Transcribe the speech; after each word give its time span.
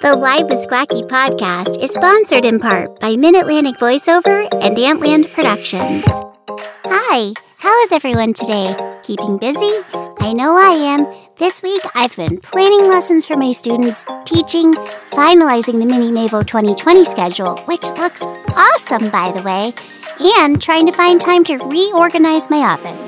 The 0.00 0.16
Live 0.16 0.50
with 0.50 0.58
Squacky 0.66 1.08
podcast 1.08 1.82
is 1.82 1.94
sponsored 1.94 2.44
in 2.44 2.60
part 2.60 3.00
by 3.00 3.16
Mid 3.16 3.34
Atlantic 3.34 3.76
Voiceover 3.76 4.46
and 4.60 4.76
Antland 4.76 5.32
Productions. 5.32 6.04
Hi, 6.84 7.32
how 7.58 7.82
is 7.82 7.92
everyone 7.92 8.34
today? 8.34 8.76
Keeping 9.02 9.38
busy? 9.38 9.72
I 10.20 10.34
know 10.34 10.56
I 10.56 10.72
am. 10.72 11.06
This 11.38 11.62
week 11.62 11.80
I've 11.94 12.14
been 12.16 12.38
planning 12.40 12.86
lessons 12.88 13.24
for 13.24 13.38
my 13.38 13.52
students, 13.52 14.04
teaching, 14.26 14.74
finalizing 15.10 15.78
the 15.78 15.86
Mini 15.86 16.10
Mavo 16.10 16.46
2020 16.46 17.06
schedule, 17.06 17.56
which 17.60 17.88
looks 17.98 18.20
awesome 18.22 19.08
by 19.10 19.32
the 19.32 19.42
way, 19.42 19.72
and 20.38 20.60
trying 20.60 20.84
to 20.84 20.92
find 20.92 21.18
time 21.18 21.44
to 21.44 21.56
reorganize 21.56 22.50
my 22.50 22.58
office. 22.58 23.04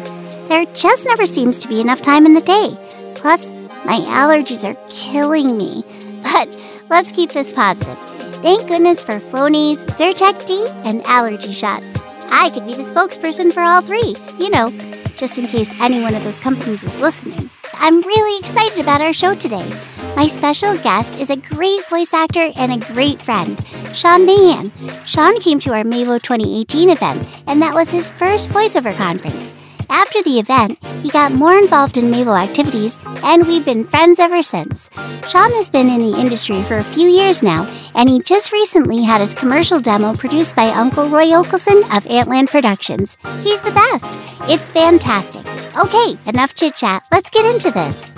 There 0.48 0.64
just 0.74 1.04
never 1.04 1.26
seems 1.26 1.58
to 1.58 1.68
be 1.68 1.80
enough 1.80 2.00
time 2.00 2.24
in 2.24 2.32
the 2.32 2.40
day. 2.40 2.74
Plus, 3.14 3.50
my 3.84 3.98
allergies 4.00 4.64
are 4.64 4.76
killing 4.90 5.56
me. 5.56 5.84
But 6.22 6.56
let's 6.88 7.12
keep 7.12 7.30
this 7.30 7.52
positive. 7.52 7.98
Thank 8.42 8.68
goodness 8.68 9.02
for 9.02 9.18
Flonase, 9.20 9.84
Zyrtec 9.86 10.46
D, 10.46 10.66
and 10.84 11.02
allergy 11.04 11.52
shots. 11.52 11.96
I 12.30 12.50
could 12.50 12.66
be 12.66 12.74
the 12.74 12.82
spokesperson 12.82 13.52
for 13.52 13.60
all 13.60 13.82
three, 13.82 14.16
you 14.38 14.50
know, 14.50 14.70
just 15.16 15.38
in 15.38 15.46
case 15.46 15.72
any 15.80 16.00
one 16.00 16.14
of 16.14 16.24
those 16.24 16.38
companies 16.38 16.82
is 16.82 17.00
listening. 17.00 17.50
I'm 17.74 18.00
really 18.00 18.38
excited 18.38 18.78
about 18.78 19.00
our 19.00 19.12
show 19.12 19.34
today. 19.34 19.68
My 20.16 20.26
special 20.26 20.76
guest 20.78 21.18
is 21.18 21.30
a 21.30 21.36
great 21.36 21.84
voice 21.88 22.14
actor 22.14 22.50
and 22.56 22.72
a 22.72 22.92
great 22.92 23.20
friend, 23.20 23.64
Sean 23.92 24.24
Mahan. 24.24 24.70
Sean 25.04 25.40
came 25.40 25.58
to 25.60 25.72
our 25.72 25.84
Mavo 25.84 26.22
2018 26.22 26.90
event, 26.90 27.28
and 27.46 27.60
that 27.60 27.74
was 27.74 27.90
his 27.90 28.08
first 28.08 28.50
voiceover 28.50 28.96
conference. 28.96 29.52
After 29.94 30.22
the 30.22 30.38
event, 30.38 30.82
he 31.02 31.10
got 31.10 31.32
more 31.32 31.52
involved 31.52 31.98
in 31.98 32.04
Mavo 32.10 32.34
activities, 32.42 32.98
and 33.22 33.46
we've 33.46 33.64
been 33.66 33.84
friends 33.84 34.18
ever 34.18 34.42
since. 34.42 34.88
Sean 35.28 35.52
has 35.52 35.68
been 35.68 35.90
in 35.90 36.00
the 36.00 36.18
industry 36.18 36.62
for 36.62 36.78
a 36.78 36.82
few 36.82 37.10
years 37.10 37.42
now, 37.42 37.68
and 37.94 38.08
he 38.08 38.22
just 38.22 38.52
recently 38.52 39.02
had 39.02 39.20
his 39.20 39.34
commercial 39.34 39.78
demo 39.80 40.14
produced 40.14 40.56
by 40.56 40.68
Uncle 40.68 41.08
Roy 41.08 41.26
Yokelson 41.26 41.82
of 41.94 42.04
Antland 42.06 42.48
Productions. 42.48 43.18
He's 43.42 43.60
the 43.60 43.70
best. 43.72 44.18
It's 44.48 44.70
fantastic. 44.70 45.44
Okay, 45.76 46.18
enough 46.24 46.54
chit 46.54 46.74
chat. 46.74 47.04
Let's 47.12 47.28
get 47.28 47.44
into 47.44 47.70
this. 47.70 48.14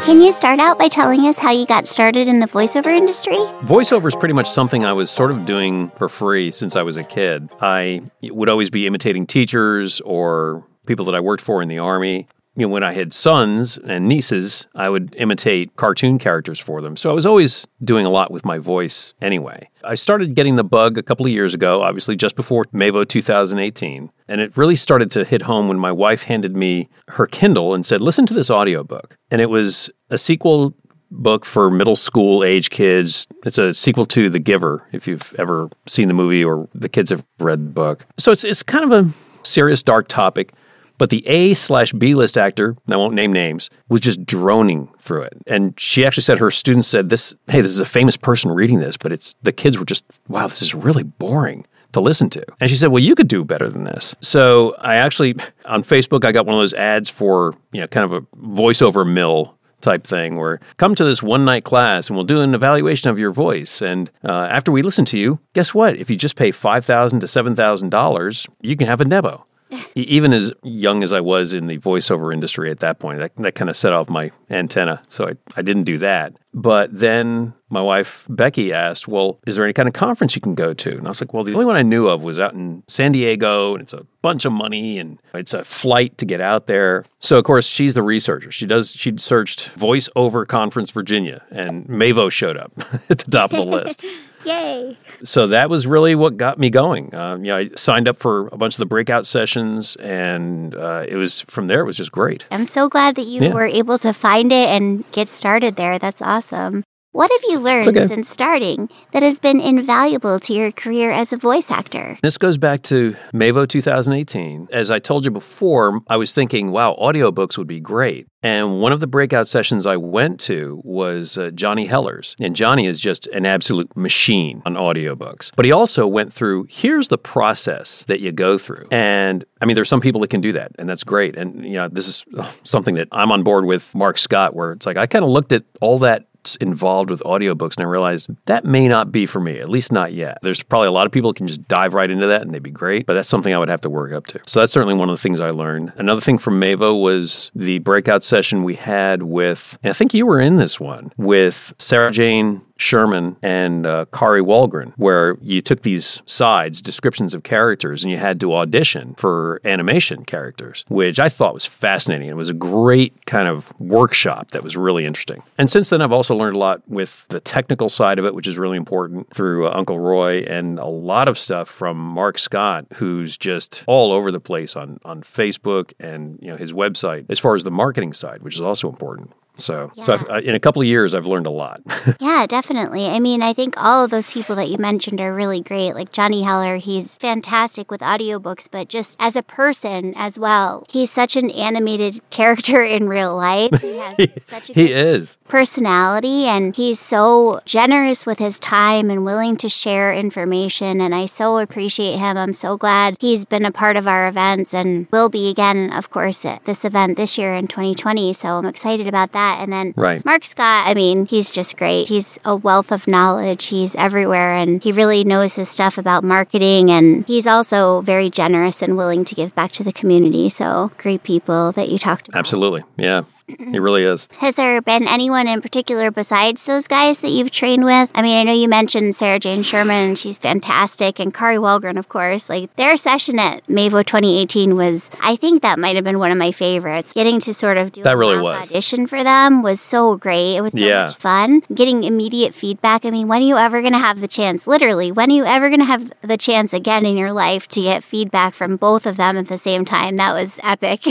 Can 0.00 0.20
you 0.20 0.32
start 0.32 0.58
out 0.58 0.80
by 0.80 0.88
telling 0.88 1.26
us 1.26 1.38
how 1.38 1.52
you 1.52 1.64
got 1.64 1.86
started 1.86 2.26
in 2.26 2.40
the 2.40 2.46
voiceover 2.46 2.96
industry? 2.96 3.36
Voiceover 3.62 4.08
is 4.08 4.16
pretty 4.16 4.34
much 4.34 4.50
something 4.50 4.84
I 4.84 4.94
was 4.94 5.10
sort 5.10 5.30
of 5.30 5.44
doing 5.44 5.90
for 5.90 6.08
free 6.08 6.50
since 6.50 6.74
I 6.74 6.82
was 6.82 6.96
a 6.96 7.04
kid. 7.04 7.50
I 7.60 8.02
would 8.22 8.48
always 8.48 8.70
be 8.70 8.86
imitating 8.86 9.28
teachers 9.28 10.00
or 10.00 10.64
people 10.88 11.04
that 11.04 11.14
I 11.14 11.20
worked 11.20 11.42
for 11.42 11.62
in 11.62 11.68
the 11.68 11.78
army. 11.78 12.26
You 12.56 12.66
know, 12.66 12.72
when 12.72 12.82
I 12.82 12.92
had 12.92 13.12
sons 13.12 13.78
and 13.78 14.08
nieces, 14.08 14.66
I 14.74 14.88
would 14.88 15.14
imitate 15.16 15.76
cartoon 15.76 16.18
characters 16.18 16.58
for 16.58 16.80
them. 16.80 16.96
So 16.96 17.08
I 17.08 17.12
was 17.12 17.24
always 17.24 17.68
doing 17.84 18.04
a 18.04 18.10
lot 18.10 18.32
with 18.32 18.44
my 18.44 18.58
voice 18.58 19.14
anyway. 19.22 19.68
I 19.84 19.94
started 19.94 20.34
getting 20.34 20.56
the 20.56 20.64
bug 20.64 20.98
a 20.98 21.04
couple 21.04 21.24
of 21.24 21.30
years 21.30 21.54
ago, 21.54 21.82
obviously 21.82 22.16
just 22.16 22.34
before 22.34 22.64
Mavo 22.72 23.06
2018. 23.06 24.10
And 24.26 24.40
it 24.40 24.56
really 24.56 24.74
started 24.74 25.12
to 25.12 25.24
hit 25.24 25.42
home 25.42 25.68
when 25.68 25.78
my 25.78 25.92
wife 25.92 26.24
handed 26.24 26.56
me 26.56 26.88
her 27.10 27.26
Kindle 27.26 27.74
and 27.74 27.86
said, 27.86 28.00
listen 28.00 28.26
to 28.26 28.34
this 28.34 28.50
audiobook. 28.50 29.16
And 29.30 29.40
it 29.40 29.50
was 29.50 29.88
a 30.10 30.18
sequel 30.18 30.74
book 31.12 31.44
for 31.44 31.70
middle 31.70 31.96
school 31.96 32.42
age 32.42 32.70
kids. 32.70 33.28
It's 33.46 33.58
a 33.58 33.72
sequel 33.72 34.04
to 34.06 34.28
The 34.28 34.40
Giver, 34.40 34.84
if 34.90 35.06
you've 35.06 35.32
ever 35.38 35.70
seen 35.86 36.08
the 36.08 36.14
movie 36.14 36.44
or 36.44 36.68
the 36.74 36.88
kids 36.88 37.10
have 37.10 37.24
read 37.38 37.66
the 37.66 37.70
book. 37.70 38.04
So 38.18 38.32
it's, 38.32 38.42
it's 38.42 38.64
kind 38.64 38.84
of 38.84 39.06
a 39.06 39.10
serious, 39.46 39.82
dark 39.82 40.08
topic. 40.08 40.52
But 40.98 41.10
the 41.10 41.26
A 41.26 41.54
slash 41.54 41.92
B 41.92 42.14
list 42.14 42.36
actor, 42.36 42.76
I 42.88 42.96
won't 42.96 43.14
name 43.14 43.32
names, 43.32 43.70
was 43.88 44.00
just 44.00 44.26
droning 44.26 44.88
through 44.98 45.22
it. 45.22 45.38
And 45.46 45.78
she 45.78 46.04
actually 46.04 46.24
said 46.24 46.38
her 46.38 46.50
students 46.50 46.88
said, 46.88 47.08
This, 47.08 47.34
hey, 47.46 47.60
this 47.60 47.70
is 47.70 47.80
a 47.80 47.84
famous 47.84 48.16
person 48.16 48.50
reading 48.50 48.80
this, 48.80 48.96
but 48.96 49.12
it's 49.12 49.34
the 49.42 49.52
kids 49.52 49.78
were 49.78 49.84
just, 49.84 50.04
wow, 50.28 50.48
this 50.48 50.60
is 50.60 50.74
really 50.74 51.04
boring 51.04 51.66
to 51.92 52.00
listen 52.00 52.28
to. 52.30 52.44
And 52.60 52.68
she 52.68 52.76
said, 52.76 52.88
Well, 52.88 53.02
you 53.02 53.14
could 53.14 53.28
do 53.28 53.44
better 53.44 53.70
than 53.70 53.84
this. 53.84 54.14
So 54.20 54.74
I 54.78 54.96
actually, 54.96 55.36
on 55.64 55.82
Facebook, 55.82 56.24
I 56.24 56.32
got 56.32 56.46
one 56.46 56.54
of 56.54 56.60
those 56.60 56.74
ads 56.74 57.08
for, 57.08 57.54
you 57.72 57.80
know, 57.80 57.86
kind 57.86 58.04
of 58.04 58.12
a 58.12 58.20
voiceover 58.36 59.10
mill 59.10 59.54
type 59.80 60.04
thing 60.04 60.36
where 60.36 60.58
come 60.76 60.94
to 60.94 61.04
this 61.04 61.22
one 61.22 61.44
night 61.44 61.62
class 61.62 62.08
and 62.08 62.16
we'll 62.16 62.24
do 62.24 62.40
an 62.40 62.52
evaluation 62.52 63.10
of 63.10 63.18
your 63.18 63.30
voice 63.30 63.80
and 63.80 64.10
uh, 64.24 64.48
after 64.50 64.72
we 64.72 64.82
listen 64.82 65.04
to 65.04 65.16
you 65.16 65.38
guess 65.52 65.72
what 65.72 65.94
if 65.96 66.10
you 66.10 66.16
just 66.16 66.34
pay 66.34 66.50
5000 66.50 67.20
to 67.20 67.26
$7000 67.26 68.48
you 68.60 68.76
can 68.76 68.88
have 68.88 69.00
a 69.00 69.04
demo 69.04 69.46
even 69.94 70.32
as 70.32 70.52
young 70.62 71.02
as 71.02 71.12
I 71.12 71.20
was 71.20 71.54
in 71.54 71.66
the 71.66 71.78
voiceover 71.78 72.32
industry 72.32 72.70
at 72.70 72.80
that 72.80 72.98
point, 72.98 73.18
that, 73.18 73.34
that 73.36 73.54
kind 73.54 73.70
of 73.70 73.76
set 73.76 73.92
off 73.92 74.08
my 74.08 74.30
antenna. 74.50 75.02
So 75.08 75.28
I, 75.28 75.32
I 75.56 75.62
didn't 75.62 75.84
do 75.84 75.98
that. 75.98 76.34
But 76.54 76.98
then 76.98 77.54
my 77.68 77.82
wife, 77.82 78.26
Becky, 78.28 78.72
asked, 78.72 79.06
Well, 79.06 79.38
is 79.46 79.56
there 79.56 79.64
any 79.64 79.74
kind 79.74 79.86
of 79.86 79.92
conference 79.92 80.34
you 80.34 80.40
can 80.40 80.54
go 80.54 80.72
to? 80.74 80.90
And 80.96 81.06
I 81.06 81.10
was 81.10 81.20
like, 81.20 81.34
Well, 81.34 81.44
the 81.44 81.52
only 81.52 81.66
one 81.66 81.76
I 81.76 81.82
knew 81.82 82.08
of 82.08 82.24
was 82.24 82.38
out 82.40 82.54
in 82.54 82.82
San 82.88 83.12
Diego, 83.12 83.74
and 83.74 83.82
it's 83.82 83.92
a 83.92 84.06
bunch 84.22 84.44
of 84.44 84.52
money, 84.52 84.98
and 84.98 85.20
it's 85.34 85.52
a 85.52 85.62
flight 85.62 86.16
to 86.18 86.24
get 86.24 86.40
out 86.40 86.66
there. 86.66 87.04
So, 87.20 87.38
of 87.38 87.44
course, 87.44 87.66
she's 87.66 87.94
the 87.94 88.02
researcher. 88.02 88.50
She 88.50 88.66
does, 88.66 88.92
she 88.92 89.14
searched 89.18 89.72
Voiceover 89.74 90.46
Conference 90.46 90.90
Virginia, 90.90 91.42
and 91.50 91.86
Mavo 91.86 92.30
showed 92.32 92.56
up 92.56 92.72
at 93.10 93.18
the 93.18 93.30
top 93.30 93.52
of 93.52 93.58
the 93.58 93.64
list. 93.66 94.04
Yay. 94.44 94.96
So 95.24 95.48
that 95.48 95.68
was 95.68 95.86
really 95.86 96.14
what 96.14 96.36
got 96.36 96.58
me 96.58 96.70
going. 96.70 97.14
Uh, 97.14 97.36
you 97.36 97.44
know, 97.44 97.56
I 97.56 97.70
signed 97.76 98.08
up 98.08 98.16
for 98.16 98.48
a 98.48 98.56
bunch 98.56 98.74
of 98.74 98.78
the 98.78 98.86
breakout 98.86 99.26
sessions, 99.26 99.96
and 99.96 100.74
uh, 100.74 101.04
it 101.08 101.16
was 101.16 101.40
from 101.42 101.66
there. 101.66 101.80
It 101.80 101.86
was 101.86 101.96
just 101.96 102.12
great. 102.12 102.46
I'm 102.50 102.66
so 102.66 102.88
glad 102.88 103.16
that 103.16 103.26
you 103.26 103.42
Yeah. 103.42 103.52
were 103.52 103.66
able 103.66 103.98
to 103.98 104.12
find 104.12 104.52
it 104.52 104.68
and 104.68 105.04
get 105.12 105.28
started 105.28 105.76
there. 105.76 105.98
That's 105.98 106.22
awesome. 106.22 106.84
What 107.12 107.30
have 107.30 107.40
you 107.50 107.58
learned 107.58 107.88
okay. 107.88 108.06
since 108.06 108.28
starting 108.28 108.90
that 109.12 109.22
has 109.22 109.38
been 109.38 109.62
invaluable 109.62 110.38
to 110.40 110.52
your 110.52 110.70
career 110.70 111.10
as 111.10 111.32
a 111.32 111.38
voice 111.38 111.70
actor? 111.70 112.18
This 112.22 112.36
goes 112.36 112.58
back 112.58 112.82
to 112.82 113.16
Mavo 113.32 113.66
2018. 113.66 114.68
As 114.70 114.90
I 114.90 114.98
told 114.98 115.24
you 115.24 115.30
before, 115.30 116.02
I 116.08 116.18
was 116.18 116.34
thinking, 116.34 116.70
wow, 116.70 116.94
audiobooks 117.00 117.56
would 117.56 117.66
be 117.66 117.80
great. 117.80 118.26
And 118.42 118.82
one 118.82 118.92
of 118.92 119.00
the 119.00 119.06
breakout 119.06 119.48
sessions 119.48 119.86
I 119.86 119.96
went 119.96 120.38
to 120.40 120.82
was 120.84 121.38
uh, 121.38 121.50
Johnny 121.50 121.86
Heller's. 121.86 122.36
And 122.38 122.54
Johnny 122.54 122.86
is 122.86 123.00
just 123.00 123.26
an 123.28 123.46
absolute 123.46 123.96
machine 123.96 124.60
on 124.66 124.74
audiobooks. 124.74 125.50
But 125.56 125.64
he 125.64 125.72
also 125.72 126.06
went 126.06 126.30
through 126.30 126.66
here's 126.68 127.08
the 127.08 127.18
process 127.18 128.04
that 128.06 128.20
you 128.20 128.32
go 128.32 128.58
through. 128.58 128.86
And 128.90 129.46
I 129.62 129.64
mean, 129.64 129.76
there's 129.76 129.88
some 129.88 130.02
people 130.02 130.20
that 130.20 130.28
can 130.28 130.42
do 130.42 130.52
that, 130.52 130.72
and 130.78 130.86
that's 130.86 131.04
great. 131.04 131.38
And, 131.38 131.64
you 131.64 131.72
know, 131.72 131.88
this 131.88 132.06
is 132.06 132.24
uh, 132.36 132.42
something 132.64 132.96
that 132.96 133.08
I'm 133.12 133.32
on 133.32 133.44
board 133.44 133.64
with 133.64 133.94
Mark 133.94 134.18
Scott, 134.18 134.54
where 134.54 134.72
it's 134.72 134.84
like 134.84 134.98
I 134.98 135.06
kind 135.06 135.24
of 135.24 135.30
looked 135.30 135.52
at 135.52 135.64
all 135.80 135.98
that 136.00 136.26
involved 136.56 137.10
with 137.10 137.22
audiobooks 137.22 137.76
and 137.76 137.86
I 137.86 137.88
realized 137.88 138.30
that 138.46 138.64
may 138.64 138.88
not 138.88 139.12
be 139.12 139.26
for 139.26 139.40
me, 139.40 139.58
at 139.58 139.68
least 139.68 139.92
not 139.92 140.12
yet. 140.12 140.38
There's 140.42 140.62
probably 140.62 140.88
a 140.88 140.92
lot 140.92 141.06
of 141.06 141.12
people 141.12 141.32
can 141.32 141.46
just 141.46 141.66
dive 141.68 141.94
right 141.94 142.10
into 142.10 142.26
that 142.26 142.42
and 142.42 142.52
they'd 142.52 142.62
be 142.62 142.70
great, 142.70 143.06
but 143.06 143.14
that's 143.14 143.28
something 143.28 143.54
I 143.54 143.58
would 143.58 143.68
have 143.68 143.80
to 143.82 143.90
work 143.90 144.12
up 144.12 144.26
to. 144.28 144.40
So 144.46 144.60
that's 144.60 144.72
certainly 144.72 144.94
one 144.94 145.08
of 145.08 145.16
the 145.16 145.22
things 145.22 145.40
I 145.40 145.50
learned. 145.50 145.92
Another 145.96 146.20
thing 146.20 146.38
from 146.38 146.60
Mavo 146.60 147.00
was 147.00 147.50
the 147.54 147.78
breakout 147.80 148.22
session 148.22 148.64
we 148.64 148.74
had 148.74 149.22
with, 149.22 149.78
I 149.84 149.92
think 149.92 150.14
you 150.14 150.26
were 150.26 150.40
in 150.40 150.56
this 150.56 150.80
one, 150.80 151.12
with 151.16 151.74
Sarah 151.78 152.10
Jane 152.10 152.62
Sherman 152.78 153.36
and 153.42 153.86
uh, 153.86 154.06
Kari 154.12 154.40
Wahlgren, 154.40 154.92
where 154.96 155.36
you 155.42 155.60
took 155.60 155.82
these 155.82 156.22
sides, 156.24 156.80
descriptions 156.80 157.34
of 157.34 157.42
characters, 157.42 158.04
and 158.04 158.10
you 158.10 158.16
had 158.16 158.40
to 158.40 158.54
audition 158.54 159.14
for 159.16 159.60
animation 159.64 160.24
characters, 160.24 160.84
which 160.88 161.18
I 161.18 161.28
thought 161.28 161.54
was 161.54 161.66
fascinating. 161.66 162.28
It 162.28 162.36
was 162.36 162.48
a 162.48 162.54
great 162.54 163.26
kind 163.26 163.48
of 163.48 163.78
workshop 163.80 164.52
that 164.52 164.62
was 164.62 164.76
really 164.76 165.04
interesting. 165.04 165.42
And 165.58 165.68
since 165.68 165.90
then, 165.90 166.00
I've 166.00 166.12
also 166.12 166.36
learned 166.36 166.56
a 166.56 166.58
lot 166.58 166.82
with 166.88 167.26
the 167.28 167.40
technical 167.40 167.88
side 167.88 168.18
of 168.18 168.24
it, 168.24 168.34
which 168.34 168.46
is 168.46 168.56
really 168.56 168.76
important 168.76 169.34
through 169.34 169.66
uh, 169.66 169.72
Uncle 169.74 169.98
Roy, 169.98 170.40
and 170.42 170.78
a 170.78 170.86
lot 170.86 171.28
of 171.28 171.36
stuff 171.36 171.68
from 171.68 171.98
Mark 171.98 172.38
Scott, 172.38 172.86
who's 172.94 173.36
just 173.36 173.82
all 173.86 174.12
over 174.12 174.30
the 174.30 174.40
place 174.40 174.76
on 174.76 175.00
on 175.04 175.22
Facebook 175.22 175.92
and 175.98 176.38
you 176.40 176.48
know 176.48 176.56
his 176.56 176.72
website, 176.72 177.26
as 177.28 177.38
far 177.38 177.56
as 177.56 177.64
the 177.64 177.70
marketing 177.70 178.12
side, 178.12 178.42
which 178.42 178.54
is 178.54 178.60
also 178.60 178.88
important. 178.88 179.32
So, 179.58 179.92
so 180.02 180.12
I've, 180.14 180.44
in 180.44 180.54
a 180.54 180.60
couple 180.60 180.80
of 180.82 180.88
years, 180.88 181.14
I've 181.14 181.26
learned 181.26 181.46
a 181.46 181.50
lot. 181.50 181.80
Yeah, 182.20 182.46
definitely. 182.46 183.06
I 183.06 183.20
mean, 183.20 183.42
I 183.42 183.52
think 183.52 183.74
all 183.76 184.04
of 184.04 184.10
those 184.10 184.30
people 184.30 184.56
that 184.56 184.68
you 184.68 184.78
mentioned 184.78 185.20
are 185.20 185.34
really 185.34 185.60
great. 185.60 185.92
Like 185.92 186.12
Johnny 186.12 186.42
Heller, 186.42 186.76
he's 186.76 187.16
fantastic 187.16 187.90
with 187.90 188.00
audiobooks, 188.00 188.68
but 188.70 188.88
just 188.88 189.16
as 189.20 189.36
a 189.36 189.42
person 189.42 190.14
as 190.16 190.38
well, 190.38 190.84
he's 190.90 191.10
such 191.10 191.36
an 191.36 191.50
animated 191.50 192.20
character 192.30 192.82
in 192.82 193.08
real 193.08 193.36
life. 193.36 193.70
He 193.80 193.96
has 193.98 194.42
such 194.42 194.70
a 194.70 194.72
he 194.72 194.92
is. 194.92 195.36
personality 195.48 196.44
and 196.44 196.76
he's 196.76 196.98
so 197.00 197.60
generous 197.64 198.26
with 198.26 198.38
his 198.38 198.58
time 198.58 199.10
and 199.10 199.24
willing 199.24 199.56
to 199.58 199.68
share 199.68 200.12
information 200.12 201.00
and 201.00 201.14
I 201.14 201.26
so 201.26 201.58
appreciate 201.58 202.16
him. 202.18 202.36
I'm 202.36 202.52
so 202.52 202.76
glad 202.76 203.16
he's 203.20 203.44
been 203.44 203.64
a 203.64 203.72
part 203.72 203.96
of 203.96 204.06
our 204.06 204.28
events 204.28 204.72
and 204.74 205.06
will 205.10 205.28
be 205.28 205.50
again 205.50 205.92
of 205.92 206.10
course 206.10 206.44
at 206.44 206.64
this 206.64 206.84
event 206.84 207.16
this 207.16 207.38
year 207.38 207.54
in 207.54 207.68
2020. 207.68 208.32
So 208.32 208.48
I'm 208.56 208.66
excited 208.66 209.06
about 209.06 209.32
that. 209.32 209.47
And 209.58 209.72
then 209.72 209.94
Right. 209.96 210.24
Mark 210.24 210.44
Scott, 210.44 210.86
I 210.86 210.94
mean, 210.94 211.26
he's 211.26 211.50
just 211.50 211.76
great. 211.76 212.08
He's 212.08 212.38
a 212.44 212.54
wealth 212.54 212.92
of 212.92 213.08
knowledge. 213.08 213.66
He's 213.66 213.94
everywhere 213.96 214.54
and 214.54 214.82
he 214.82 214.92
really 214.92 215.24
knows 215.24 215.56
his 215.56 215.68
stuff 215.68 215.98
about 215.98 216.22
marketing 216.22 216.90
and 216.90 217.26
he's 217.26 217.46
also 217.46 218.00
very 218.02 218.28
generous 218.30 218.82
and 218.82 218.96
willing 218.96 219.24
to 219.24 219.34
give 219.34 219.54
back 219.54 219.72
to 219.72 219.84
the 219.84 219.92
community. 219.92 220.48
So 220.48 220.92
great 220.98 221.22
people 221.22 221.72
that 221.72 221.88
you 221.88 221.98
talked 221.98 222.28
about. 222.28 222.38
Absolutely. 222.38 222.84
Yeah. 222.96 223.22
He 223.48 223.78
really 223.78 224.04
is. 224.04 224.28
Has 224.38 224.56
there 224.56 224.80
been 224.82 225.08
anyone 225.08 225.48
in 225.48 225.60
particular 225.62 226.10
besides 226.10 226.64
those 226.66 226.86
guys 226.86 227.20
that 227.20 227.30
you've 227.30 227.50
trained 227.50 227.84
with? 227.84 228.10
I 228.14 228.22
mean, 228.22 228.36
I 228.38 228.42
know 228.42 228.52
you 228.52 228.68
mentioned 228.68 229.14
Sarah 229.14 229.38
Jane 229.40 229.62
Sherman, 229.62 230.16
she's 230.16 230.38
fantastic, 230.38 231.18
and 231.18 231.32
Kari 231.32 231.56
Wahlgren, 231.56 231.98
of 231.98 232.08
course. 232.08 232.50
Like 232.50 232.74
their 232.76 232.96
session 232.96 233.38
at 233.38 233.66
Mavo 233.66 234.04
2018 234.04 234.76
was, 234.76 235.10
I 235.20 235.34
think 235.36 235.62
that 235.62 235.78
might 235.78 235.96
have 235.96 236.04
been 236.04 236.18
one 236.18 236.30
of 236.30 236.36
my 236.38 236.52
favorites. 236.52 237.12
Getting 237.12 237.40
to 237.40 237.54
sort 237.54 237.78
of 237.78 237.92
do 237.92 238.02
That 238.02 238.14
a 238.14 238.16
really 238.16 238.38
was. 238.40 238.70
audition 238.70 239.06
for 239.06 239.24
them 239.24 239.62
was 239.62 239.80
so 239.80 240.16
great. 240.16 240.56
It 240.56 240.60
was 240.60 240.72
so 240.74 240.78
Yeah. 240.78 241.02
much 241.04 241.16
fun. 241.16 241.62
Getting 241.74 242.04
immediate 242.04 242.54
feedback. 242.54 243.04
I 243.06 243.10
mean, 243.10 243.28
when 243.28 243.40
are 243.42 243.46
you 243.46 243.56
ever 243.56 243.80
going 243.80 243.94
to 243.94 243.98
have 243.98 244.20
the 244.20 244.28
chance? 244.28 244.66
Literally, 244.66 245.10
when 245.10 245.30
are 245.30 245.34
you 245.34 245.44
ever 245.46 245.68
going 245.68 245.80
to 245.80 245.86
have 245.86 246.12
the 246.22 246.36
chance 246.36 246.72
again 246.72 247.06
in 247.06 247.16
your 247.16 247.32
life 247.32 247.66
to 247.68 247.80
get 247.80 248.04
feedback 248.04 248.54
from 248.54 248.76
both 248.76 249.06
of 249.06 249.16
them 249.16 249.36
at 249.38 249.48
the 249.48 249.58
same 249.58 249.84
time? 249.84 250.16
That 250.16 250.34
was 250.34 250.60
epic. 250.62 251.00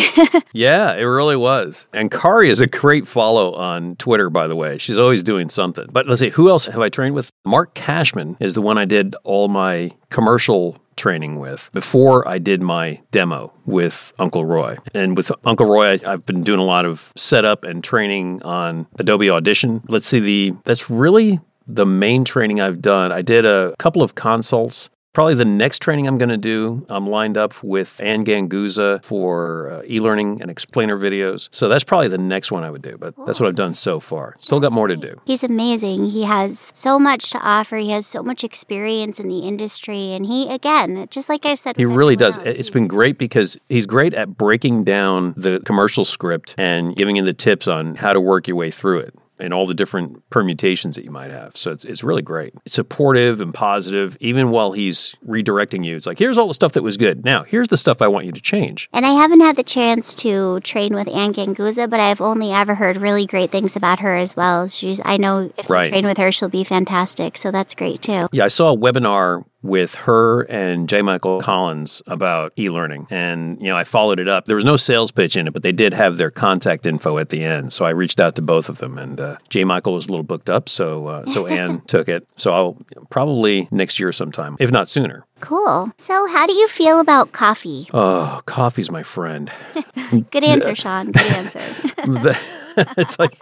Yeah, 0.53 0.93
it 0.95 1.03
really 1.03 1.35
was. 1.35 1.85
And 1.93 2.09
Kari 2.27 2.49
is 2.49 2.59
a 2.59 2.67
great 2.67 3.07
follow 3.07 3.53
on 3.53 3.95
Twitter, 3.95 4.29
by 4.29 4.47
the 4.47 4.55
way. 4.55 4.77
She's 4.79 4.97
always 4.97 5.23
doing 5.23 5.47
something. 5.47 5.85
But 5.89 6.07
let's 6.07 6.19
see, 6.19 6.27
who 6.27 6.49
else 6.49 6.65
have 6.65 6.81
I 6.81 6.89
trained 6.89 7.15
with? 7.15 7.31
Marc 7.45 7.73
Cashman 7.73 8.35
is 8.41 8.53
the 8.53 8.61
one 8.61 8.77
I 8.77 8.83
did 8.83 9.15
all 9.23 9.47
my 9.47 9.91
commercial 10.09 10.77
training 10.97 11.39
with 11.39 11.69
before 11.71 12.27
I 12.27 12.37
did 12.37 12.61
my 12.61 12.99
demo 13.11 13.53
with 13.65 14.11
Uncle 14.19 14.43
Roy. 14.43 14.75
And 14.93 15.15
with 15.15 15.31
Uncle 15.45 15.67
Roy, 15.67 15.93
I, 15.93 15.99
I've 16.05 16.25
been 16.25 16.43
doing 16.43 16.59
a 16.59 16.65
lot 16.65 16.83
of 16.83 17.13
setup 17.15 17.63
and 17.63 17.81
training 17.81 18.43
on 18.43 18.87
Adobe 18.99 19.29
Audition. 19.29 19.81
Let's 19.87 20.05
see, 20.05 20.19
the 20.19 20.53
that's 20.65 20.89
really 20.89 21.39
the 21.65 21.85
main 21.85 22.25
training 22.25 22.59
I've 22.59 22.81
done. 22.81 23.13
I 23.13 23.21
did 23.21 23.45
a 23.45 23.73
couple 23.79 24.03
of 24.03 24.15
consults 24.15 24.89
Probably 25.17 25.33
the 25.33 25.45
next 25.45 25.81
training 25.81 26.05
I'm 26.05 26.19
going 26.19 26.29
to 26.29 26.37
do, 26.37 26.85
I'm 26.89 27.09
lined 27.09 27.39
up 27.39 27.63
with 27.63 27.99
Anne 28.03 28.23
Ganguzza 28.23 29.03
for 29.03 29.71
uh, 29.71 29.81
e 29.89 29.99
learning 29.99 30.43
and 30.43 30.51
explainer 30.51 30.95
videos. 30.95 31.47
So 31.49 31.67
that's 31.67 31.83
probably 31.83 32.07
the 32.07 32.19
next 32.19 32.51
one 32.51 32.63
I 32.63 32.69
would 32.69 32.83
do, 32.83 32.99
but 32.99 33.15
that's 33.25 33.39
what 33.39 33.47
I've 33.49 33.55
done 33.55 33.73
so 33.73 33.99
far. 33.99 34.35
Still 34.37 34.59
got 34.59 34.73
more 34.73 34.85
to 34.85 34.95
do. 34.95 35.19
He's 35.25 35.43
amazing. 35.43 36.05
He 36.11 36.25
has 36.25 36.71
so 36.75 36.99
much 36.99 37.31
to 37.31 37.39
offer. 37.39 37.77
He 37.77 37.89
has 37.89 38.05
so 38.05 38.21
much 38.21 38.43
experience 38.43 39.19
in 39.19 39.27
the 39.27 39.39
industry. 39.39 40.11
And 40.11 40.27
he, 40.27 40.53
again, 40.53 41.07
just 41.09 41.29
like 41.29 41.47
I've 41.47 41.57
said, 41.57 41.77
He 41.77 41.85
really 41.85 42.15
does. 42.15 42.37
else, 42.37 42.45
It's 42.45 42.69
been 42.69 42.87
great 42.87 43.17
because 43.17 43.57
he's 43.69 43.87
great 43.87 44.13
at 44.13 44.37
breaking 44.37 44.83
down 44.83 45.33
the 45.35 45.61
commercial 45.61 46.05
script 46.05 46.53
and 46.59 46.95
giving 46.95 47.15
you 47.15 47.23
the 47.23 47.33
tips 47.33 47.67
on 47.67 47.95
how 47.95 48.13
to 48.13 48.21
work 48.21 48.47
your 48.47 48.55
way 48.55 48.69
through 48.69 48.99
it 48.99 49.15
and 49.39 49.53
all 49.53 49.65
the 49.65 49.73
different 49.73 50.27
permutations 50.29 50.95
that 50.95 51.03
you 51.05 51.11
might 51.11 51.31
have. 51.31 51.55
So 51.55 51.71
it's, 51.71 51.85
it's 51.85 52.03
really 52.03 52.21
great. 52.21 52.53
It's 52.65 52.75
supportive 52.75 53.39
and 53.41 53.53
positive, 53.53 54.17
even 54.19 54.49
while 54.49 54.71
he's 54.71 55.15
redirecting 55.25 55.85
you. 55.85 55.95
It's 55.95 56.05
like, 56.05 56.19
here's 56.19 56.37
all 56.37 56.47
the 56.47 56.53
stuff 56.53 56.73
that 56.73 56.83
was 56.83 56.97
good. 56.97 57.23
Now, 57.23 57.43
here's 57.43 57.67
the 57.67 57.77
stuff 57.77 58.01
I 58.01 58.07
want 58.07 58.25
you 58.25 58.31
to 58.31 58.41
change. 58.41 58.89
And 58.93 59.05
I 59.05 59.11
haven't 59.11 59.41
had 59.41 59.55
the 59.55 59.63
chance 59.63 60.13
to 60.15 60.59
train 60.61 60.93
with 60.95 61.07
Anne 61.07 61.33
Ganguzza, 61.33 61.89
but 61.89 61.99
I've 61.99 62.21
only 62.21 62.51
ever 62.51 62.75
heard 62.75 62.97
really 62.97 63.25
great 63.25 63.49
things 63.49 63.75
about 63.75 63.99
her 63.99 64.15
as 64.15 64.35
well. 64.35 64.67
She's, 64.67 64.99
I 65.05 65.17
know 65.17 65.51
if 65.57 65.69
Right. 65.69 65.87
I 65.87 65.89
train 65.89 66.07
with 66.07 66.17
her, 66.17 66.31
she'll 66.31 66.49
be 66.49 66.63
fantastic. 66.63 67.37
So 67.37 67.51
that's 67.51 67.75
great 67.75 68.01
too. 68.01 68.27
Yeah, 68.31 68.45
I 68.45 68.47
saw 68.49 68.73
a 68.73 68.77
webinar 68.77 69.43
with 69.61 69.95
her 69.95 70.41
and 70.43 70.87
J. 70.87 71.01
Michael 71.01 71.41
Collins 71.41 72.01
about 72.07 72.53
e-learning, 72.57 73.07
and 73.09 73.59
you 73.61 73.67
know, 73.67 73.75
I 73.75 73.83
followed 73.83 74.19
it 74.19 74.27
up. 74.27 74.45
There 74.45 74.55
was 74.55 74.65
no 74.65 74.77
sales 74.77 75.11
pitch 75.11 75.35
in 75.35 75.47
it, 75.47 75.53
but 75.53 75.63
they 75.63 75.71
did 75.71 75.93
have 75.93 76.17
their 76.17 76.31
contact 76.31 76.85
info 76.85 77.17
at 77.17 77.29
the 77.29 77.43
end. 77.43 77.73
So 77.73 77.85
I 77.85 77.89
reached 77.89 78.19
out 78.19 78.35
to 78.35 78.41
both 78.41 78.69
of 78.69 78.77
them, 78.77 78.97
and 78.97 79.19
uh, 79.19 79.37
J. 79.49 79.63
Michael 79.63 79.93
was 79.93 80.07
a 80.07 80.09
little 80.09 80.23
booked 80.23 80.49
up, 80.49 80.69
so 80.69 81.07
uh, 81.07 81.25
so 81.25 81.47
Anne 81.57 81.81
took 81.81 82.07
it. 82.07 82.27
So 82.37 82.51
I'll 82.51 82.77
probably 83.09 83.67
next 83.71 83.99
year 83.99 84.11
sometime, 84.11 84.55
if 84.59 84.71
not 84.71 84.87
sooner. 84.87 85.25
Cool. 85.39 85.91
So, 85.97 86.27
how 86.27 86.47
do 86.47 86.53
you 86.53 86.67
feel 86.67 86.99
about 86.99 87.31
coffee? 87.31 87.87
Oh, 87.93 88.41
coffee's 88.45 88.89
my 88.89 89.03
friend. 89.03 89.51
Good 90.31 90.43
answer, 90.43 90.73
Sean. 90.75 91.11
Good 91.11 91.31
answer. 91.31 92.33
It's 92.95 93.17
like 93.17 93.39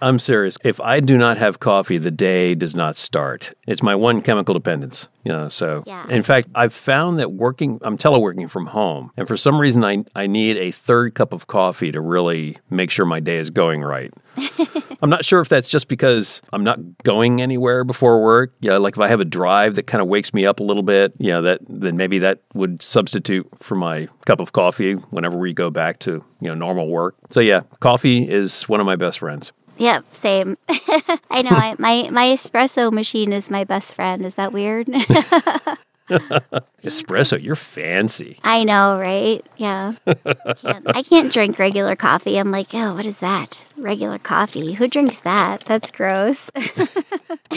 I'm 0.00 0.18
serious. 0.18 0.56
If 0.64 0.80
I 0.80 1.00
do 1.00 1.18
not 1.18 1.36
have 1.36 1.60
coffee, 1.60 1.98
the 1.98 2.10
day 2.10 2.54
does 2.54 2.74
not 2.74 2.96
start. 2.96 3.52
It's 3.66 3.82
my 3.82 3.94
one 3.94 4.22
chemical 4.22 4.54
dependence. 4.54 5.08
You 5.24 5.32
know, 5.32 5.48
so 5.48 5.82
Yeah. 5.86 6.06
in 6.08 6.22
fact, 6.22 6.48
I've 6.54 6.72
found 6.72 7.18
that 7.18 7.32
working 7.32 7.78
I'm 7.82 7.98
teleworking 7.98 8.48
from 8.48 8.66
home, 8.66 9.10
and 9.16 9.26
for 9.28 9.36
some 9.36 9.60
reason 9.60 9.84
I 9.84 10.04
I 10.14 10.26
need 10.26 10.56
a 10.56 10.70
third 10.70 11.14
cup 11.14 11.32
of 11.32 11.46
coffee 11.46 11.92
to 11.92 12.00
really 12.00 12.56
make 12.70 12.90
sure 12.90 13.04
my 13.04 13.20
day 13.20 13.38
is 13.38 13.50
going 13.50 13.82
right. 13.82 14.12
I'm 15.02 15.10
not 15.10 15.24
sure 15.24 15.40
if 15.40 15.48
that's 15.48 15.68
just 15.68 15.88
because 15.88 16.42
I'm 16.52 16.64
not 16.64 16.78
going 17.04 17.40
anywhere 17.40 17.84
before 17.84 18.22
work. 18.22 18.52
Yeah, 18.60 18.78
like 18.78 18.94
if 18.94 19.00
I 19.00 19.08
have 19.08 19.20
a 19.20 19.24
drive 19.24 19.74
that 19.76 19.86
kind 19.86 20.00
of 20.02 20.08
wakes 20.08 20.32
me 20.34 20.46
up 20.46 20.60
a 20.60 20.62
little 20.62 20.82
bit, 20.82 21.12
yeah, 21.18 21.40
that 21.40 21.60
then 21.68 21.96
maybe 21.96 22.18
that 22.20 22.40
would 22.54 22.82
substitute 22.82 23.46
for 23.58 23.74
my 23.74 24.08
cup 24.24 24.40
of 24.40 24.52
coffee 24.52 24.94
whenever 24.94 25.36
we 25.36 25.52
go 25.52 25.70
back 25.70 25.98
to, 26.00 26.24
you 26.40 26.48
know, 26.48 26.54
normal 26.54 26.88
work. 26.88 27.16
So 27.30 27.40
yeah, 27.40 27.60
coffee 27.80 28.28
is 28.28 28.62
one 28.68 28.80
of 28.80 28.86
my 28.86 28.96
best 28.96 29.18
friends. 29.18 29.52
Yep, 29.78 30.04
same. 30.14 30.58
I 31.30 31.42
know. 31.42 31.50
I, 31.50 31.74
my 31.78 32.08
my 32.10 32.26
espresso 32.26 32.92
machine 32.92 33.32
is 33.32 33.50
my 33.50 33.64
best 33.64 33.94
friend. 33.94 34.24
Is 34.24 34.34
that 34.36 34.52
weird? 34.52 34.88
Espresso, 36.82 37.42
you're 37.42 37.54
fancy. 37.54 38.38
I 38.42 38.64
know, 38.64 38.98
right? 38.98 39.44
Yeah. 39.58 39.92
I 40.06 40.54
can't, 40.54 40.96
I 40.96 41.02
can't 41.02 41.30
drink 41.30 41.58
regular 41.58 41.96
coffee. 41.96 42.38
I'm 42.38 42.50
like, 42.50 42.68
oh, 42.72 42.94
what 42.94 43.04
is 43.04 43.20
that? 43.20 43.74
Regular 43.76 44.18
coffee? 44.18 44.72
Who 44.72 44.88
drinks 44.88 45.18
that? 45.20 45.66
That's 45.66 45.90
gross. 45.90 46.50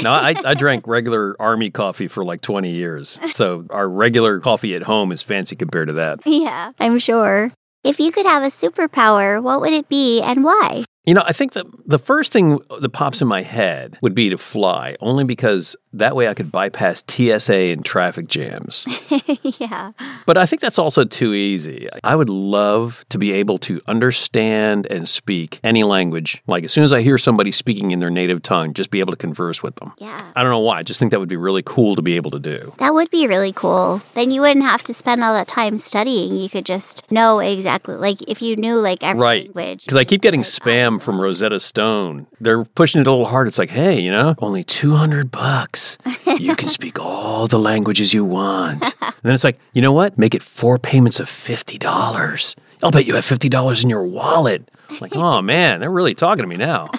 No, 0.04 0.12
I, 0.12 0.36
I 0.44 0.54
drank 0.54 0.88
regular 0.88 1.36
army 1.40 1.70
coffee 1.70 2.08
for 2.08 2.24
like 2.24 2.42
20 2.42 2.72
years. 2.72 3.20
So 3.32 3.66
our 3.70 3.88
regular 3.88 4.40
coffee 4.40 4.76
at 4.76 4.84
home 4.84 5.12
is 5.12 5.22
fancy 5.22 5.56
compared 5.56 5.90
to 5.90 5.94
that. 5.96 6.20
yeah, 6.26 6.72
I'm 6.80 6.98
sure. 6.98 7.52
If 7.84 8.00
you 8.00 8.12
could 8.12 8.26
have 8.26 8.44
a 8.44 8.48
superpower, 8.48 9.42
what 9.42 9.62
would 9.62 9.74
it 9.74 9.90
be 9.90 10.22
and 10.22 10.44
why? 10.44 10.86
You 11.06 11.16
know, 11.16 11.24
I 11.26 11.34
think 11.34 11.54
that 11.54 11.66
the 11.86 11.98
first 11.98 12.32
thing 12.32 12.60
that 12.80 12.90
pops 12.90 13.22
in 13.24 13.28
my 13.28 13.42
head 13.42 13.98
would 14.04 14.14
be 14.14 14.30
to 14.30 14.38
fly, 14.38 14.96
only 15.00 15.24
because 15.24 15.76
that 15.94 16.16
way 16.16 16.28
I 16.28 16.36
could 16.36 16.52
bypass 16.52 17.04
TSA 17.06 17.54
and 17.74 17.84
traffic 17.84 18.28
jams. 18.28 18.86
yeah. 19.60 19.92
But 20.28 20.38
I 20.38 20.46
think 20.46 20.62
that's 20.62 20.78
also 20.78 21.04
too 21.04 21.34
easy. 21.34 21.90
I 22.04 22.16
would 22.16 22.30
love 22.30 23.04
to 23.10 23.18
be 23.18 23.32
able 23.34 23.58
to 23.60 23.82
understand 23.88 24.86
and 24.92 25.10
speak 25.10 25.60
any 25.64 25.84
language. 25.84 26.42
Like 26.48 26.64
as 26.64 26.72
soon 26.72 26.84
as 26.84 26.94
I 26.94 27.02
hear 27.02 27.18
somebody 27.18 27.52
speaking 27.52 27.90
in 27.92 28.00
their 28.00 28.12
native 28.12 28.42
tongue, 28.44 28.74
just 28.74 28.92
be 28.92 29.00
able 29.00 29.12
to 29.12 29.18
converse 29.18 29.64
with 29.64 29.76
them. 29.78 29.94
Yeah. 29.98 30.32
I 30.36 30.44
don't 30.44 30.52
know 30.52 30.60
why. 30.60 30.78
I 30.78 30.84
just 30.84 31.00
think 31.00 31.10
that 31.12 31.20
would 31.20 31.28
be 31.30 31.36
really 31.36 31.64
cool 31.66 31.96
to 31.96 32.02
be 32.04 32.16
able 32.16 32.32
to 32.32 32.40
do. 32.40 32.74
That 32.78 32.94
would 32.94 33.10
be 33.10 33.26
really 33.28 33.52
cool. 33.52 34.02
Then 34.14 34.30
you 34.30 34.42
wouldn't 34.42 34.66
have 34.66 34.84
to 34.84 34.94
spend 34.94 35.24
all 35.24 35.34
that 35.34 35.48
time 35.48 35.78
studying. 35.80 36.38
You 36.38 36.48
could 36.50 36.66
just 36.66 37.10
know 37.12 37.40
exactly, 37.40 37.96
like 37.96 38.22
if 38.28 38.42
you 38.42 38.56
knew 38.56 38.76
like 38.76 39.02
every 39.04 39.20
Right. 39.22 39.44
language. 39.56 39.84
Because 39.86 39.98
I 39.98 40.04
keep 40.06 40.22
getting 40.22 40.42
like, 40.42 40.48
spam 40.48 40.91
from 41.00 41.20
Rosetta 41.20 41.60
Stone. 41.60 42.28
They're 42.40 42.64
pushing 42.64 43.02
it 43.02 43.08
a 43.08 43.12
little 43.12 43.26
hard. 43.26 43.48
It's 43.48 43.58
like, 43.58 43.70
hey, 43.70 44.00
you 44.00 44.12
know, 44.12 44.36
only 44.40 44.64
200 44.64 45.32
bucks. 45.32 45.98
You 46.40 46.56
can 46.56 46.68
speak 46.70 47.00
all 47.00 47.48
the 47.48 47.60
languages 47.60 48.14
you 48.14 48.24
want. 48.26 48.96
And 49.02 49.14
then 49.24 49.34
it's 49.34 49.44
like, 49.44 49.60
you 49.74 49.82
know 49.82 49.92
what? 49.92 50.18
Make 50.18 50.34
it 50.34 50.42
four 50.42 50.78
payments 50.80 51.20
of 51.20 51.28
$50. 51.28 52.56
I'll 52.84 52.92
bet 52.92 53.06
you 53.06 53.16
have 53.16 53.26
$50 53.26 53.84
in 53.84 53.90
your 53.90 54.06
wallet. 54.06 54.70
I'm 54.90 54.98
like, 55.00 55.16
oh 55.16 55.42
man, 55.44 55.80
they're 55.80 55.92
really 55.92 56.16
talking 56.16 56.44
to 56.44 56.48
me 56.48 56.58
now. 56.58 56.90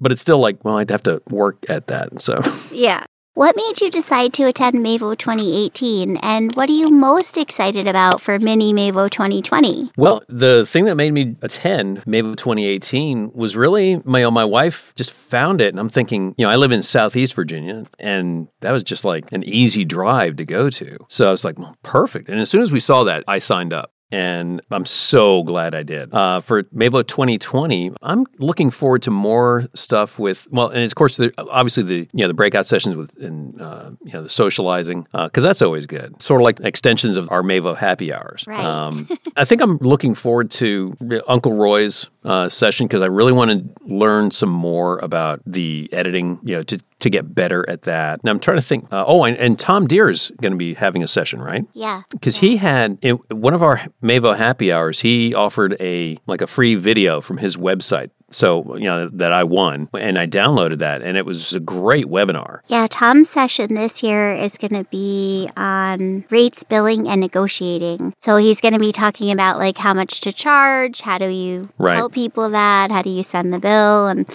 But 0.00 0.12
it's 0.12 0.20
still 0.20 0.38
like, 0.38 0.64
well, 0.64 0.76
I'd 0.78 0.90
have 0.90 1.02
to 1.04 1.22
work 1.30 1.64
at 1.68 1.86
that. 1.86 2.20
So 2.20 2.40
Yeah. 2.72 3.04
What 3.36 3.54
made 3.54 3.82
you 3.82 3.90
decide 3.90 4.32
to 4.32 4.44
attend 4.44 4.76
Mavo 4.76 5.14
2018 5.14 6.16
and 6.22 6.54
what 6.54 6.70
are 6.70 6.72
you 6.72 6.88
most 6.88 7.36
excited 7.36 7.86
about 7.86 8.18
for 8.18 8.38
Mini 8.38 8.72
Mavo 8.72 9.10
2020? 9.10 9.90
Well, 9.98 10.22
the 10.26 10.64
thing 10.64 10.86
that 10.86 10.94
made 10.94 11.12
me 11.12 11.36
attend 11.42 12.02
Mavo 12.06 12.34
2018 12.34 13.32
was 13.34 13.54
really 13.54 14.00
my 14.06 14.26
my 14.30 14.46
wife 14.46 14.94
just 14.96 15.12
found 15.12 15.60
it, 15.60 15.68
and 15.68 15.78
I'm 15.78 15.90
thinking, 15.90 16.34
you 16.38 16.46
know, 16.46 16.50
I 16.50 16.56
live 16.56 16.72
in 16.72 16.82
Southeast 16.82 17.34
Virginia, 17.34 17.84
and 17.98 18.48
that 18.62 18.72
was 18.72 18.82
just 18.82 19.04
like 19.04 19.30
an 19.32 19.44
easy 19.44 19.84
drive 19.84 20.36
to 20.36 20.46
go 20.46 20.70
to. 20.70 20.96
So 21.10 21.28
I 21.28 21.30
was 21.30 21.44
like, 21.44 21.58
well, 21.58 21.76
perfect. 21.82 22.30
And 22.30 22.40
as 22.40 22.48
soon 22.48 22.62
as 22.62 22.72
we 22.72 22.80
saw 22.80 23.04
that, 23.04 23.22
I 23.28 23.38
signed 23.38 23.74
up. 23.74 23.92
And 24.12 24.60
I'm 24.70 24.84
so 24.84 25.42
glad 25.42 25.74
I 25.74 25.82
did. 25.82 26.14
Uh, 26.14 26.38
for 26.40 26.62
Mavo 26.64 27.04
2020, 27.04 27.92
I'm 28.02 28.24
looking 28.38 28.70
forward 28.70 29.02
to 29.02 29.10
more 29.10 29.66
stuff 29.74 30.18
with 30.18 30.46
well, 30.52 30.68
and 30.68 30.84
of 30.84 30.94
course, 30.94 31.16
the, 31.16 31.32
obviously 31.38 31.82
the 31.82 32.08
you 32.12 32.22
know 32.22 32.28
the 32.28 32.34
breakout 32.34 32.66
sessions 32.66 32.94
with 32.94 33.16
and 33.20 33.60
uh, 33.60 33.90
you 34.04 34.12
know 34.12 34.22
the 34.22 34.28
socializing 34.28 35.08
because 35.12 35.42
that's 35.42 35.60
always 35.60 35.86
good. 35.86 36.22
Sort 36.22 36.40
of 36.40 36.44
like 36.44 36.60
extensions 36.60 37.16
of 37.16 37.30
our 37.32 37.42
Mavo 37.42 37.76
happy 37.76 38.12
hours. 38.12 38.44
Right. 38.46 38.64
Um, 38.64 39.08
I 39.36 39.44
think 39.44 39.60
I'm 39.60 39.78
looking 39.78 40.14
forward 40.14 40.52
to 40.52 40.96
Uncle 41.26 41.54
Roy's 41.54 42.08
uh, 42.24 42.48
session 42.48 42.86
because 42.86 43.02
I 43.02 43.06
really 43.06 43.32
want 43.32 43.50
to 43.50 43.84
learn 43.92 44.30
some 44.30 44.50
more 44.50 44.98
about 44.98 45.40
the 45.46 45.88
editing. 45.92 46.38
You 46.44 46.56
know, 46.56 46.62
to 46.62 46.78
to 47.00 47.10
get 47.10 47.34
better 47.34 47.68
at 47.68 47.82
that. 47.82 48.20
And 48.20 48.30
I'm 48.30 48.40
trying 48.40 48.56
to 48.56 48.62
think. 48.62 48.90
Uh, 48.92 49.04
oh, 49.06 49.24
and, 49.24 49.36
and 49.36 49.58
Tom 49.58 49.86
Dheere 49.86 50.10
is 50.10 50.32
going 50.40 50.52
to 50.52 50.56
be 50.58 50.74
having 50.74 51.02
a 51.02 51.08
session, 51.08 51.40
right? 51.40 51.64
Yeah. 51.74 52.02
because 52.10 52.36
he 52.38 52.56
had 52.56 52.98
in 53.02 53.16
one 53.30 53.52
of 53.54 53.62
our 53.62 53.82
Mavo 54.02 54.36
happy 54.36 54.72
hours, 54.72 55.00
he 55.00 55.34
offered 55.34 55.76
a 55.80 56.18
like 56.26 56.40
a 56.40 56.46
free 56.46 56.74
video 56.74 57.20
from 57.20 57.36
his 57.38 57.56
website 57.56 58.10
So, 58.30 58.76
you 58.76 58.84
know, 58.84 59.08
that 59.10 59.32
I 59.32 59.44
won 59.44 59.88
and 59.94 60.18
I 60.18 60.26
downloaded 60.26 60.78
that 60.78 61.02
and 61.02 61.16
it 61.16 61.24
was 61.26 61.52
a 61.54 61.60
great 61.60 62.06
webinar. 62.06 62.60
Yeah, 62.66 62.86
Tom's 62.90 63.28
session 63.28 63.74
this 63.74 64.02
year 64.02 64.34
is 64.34 64.56
going 64.58 64.72
to 64.82 64.88
be 64.90 65.48
on 65.56 66.24
rates, 66.30 66.64
billing, 66.64 67.08
and 67.08 67.20
negotiating. 67.20 68.14
So 68.18 68.36
he's 68.38 68.60
going 68.60 68.74
to 68.74 68.80
be 68.80 68.90
talking 68.92 69.30
about 69.30 69.58
like 69.58 69.78
how 69.78 69.92
much 69.94 70.20
to 70.22 70.32
charge, 70.32 71.02
how 71.02 71.18
do 71.18 71.28
you 71.28 71.68
Right. 71.78 71.94
tell 71.96 72.08
people 72.08 72.48
that, 72.50 72.90
how 72.90 73.02
do 73.02 73.10
you 73.10 73.22
send 73.22 73.52
the 73.52 73.58
bill, 73.58 74.06
and 74.08 74.26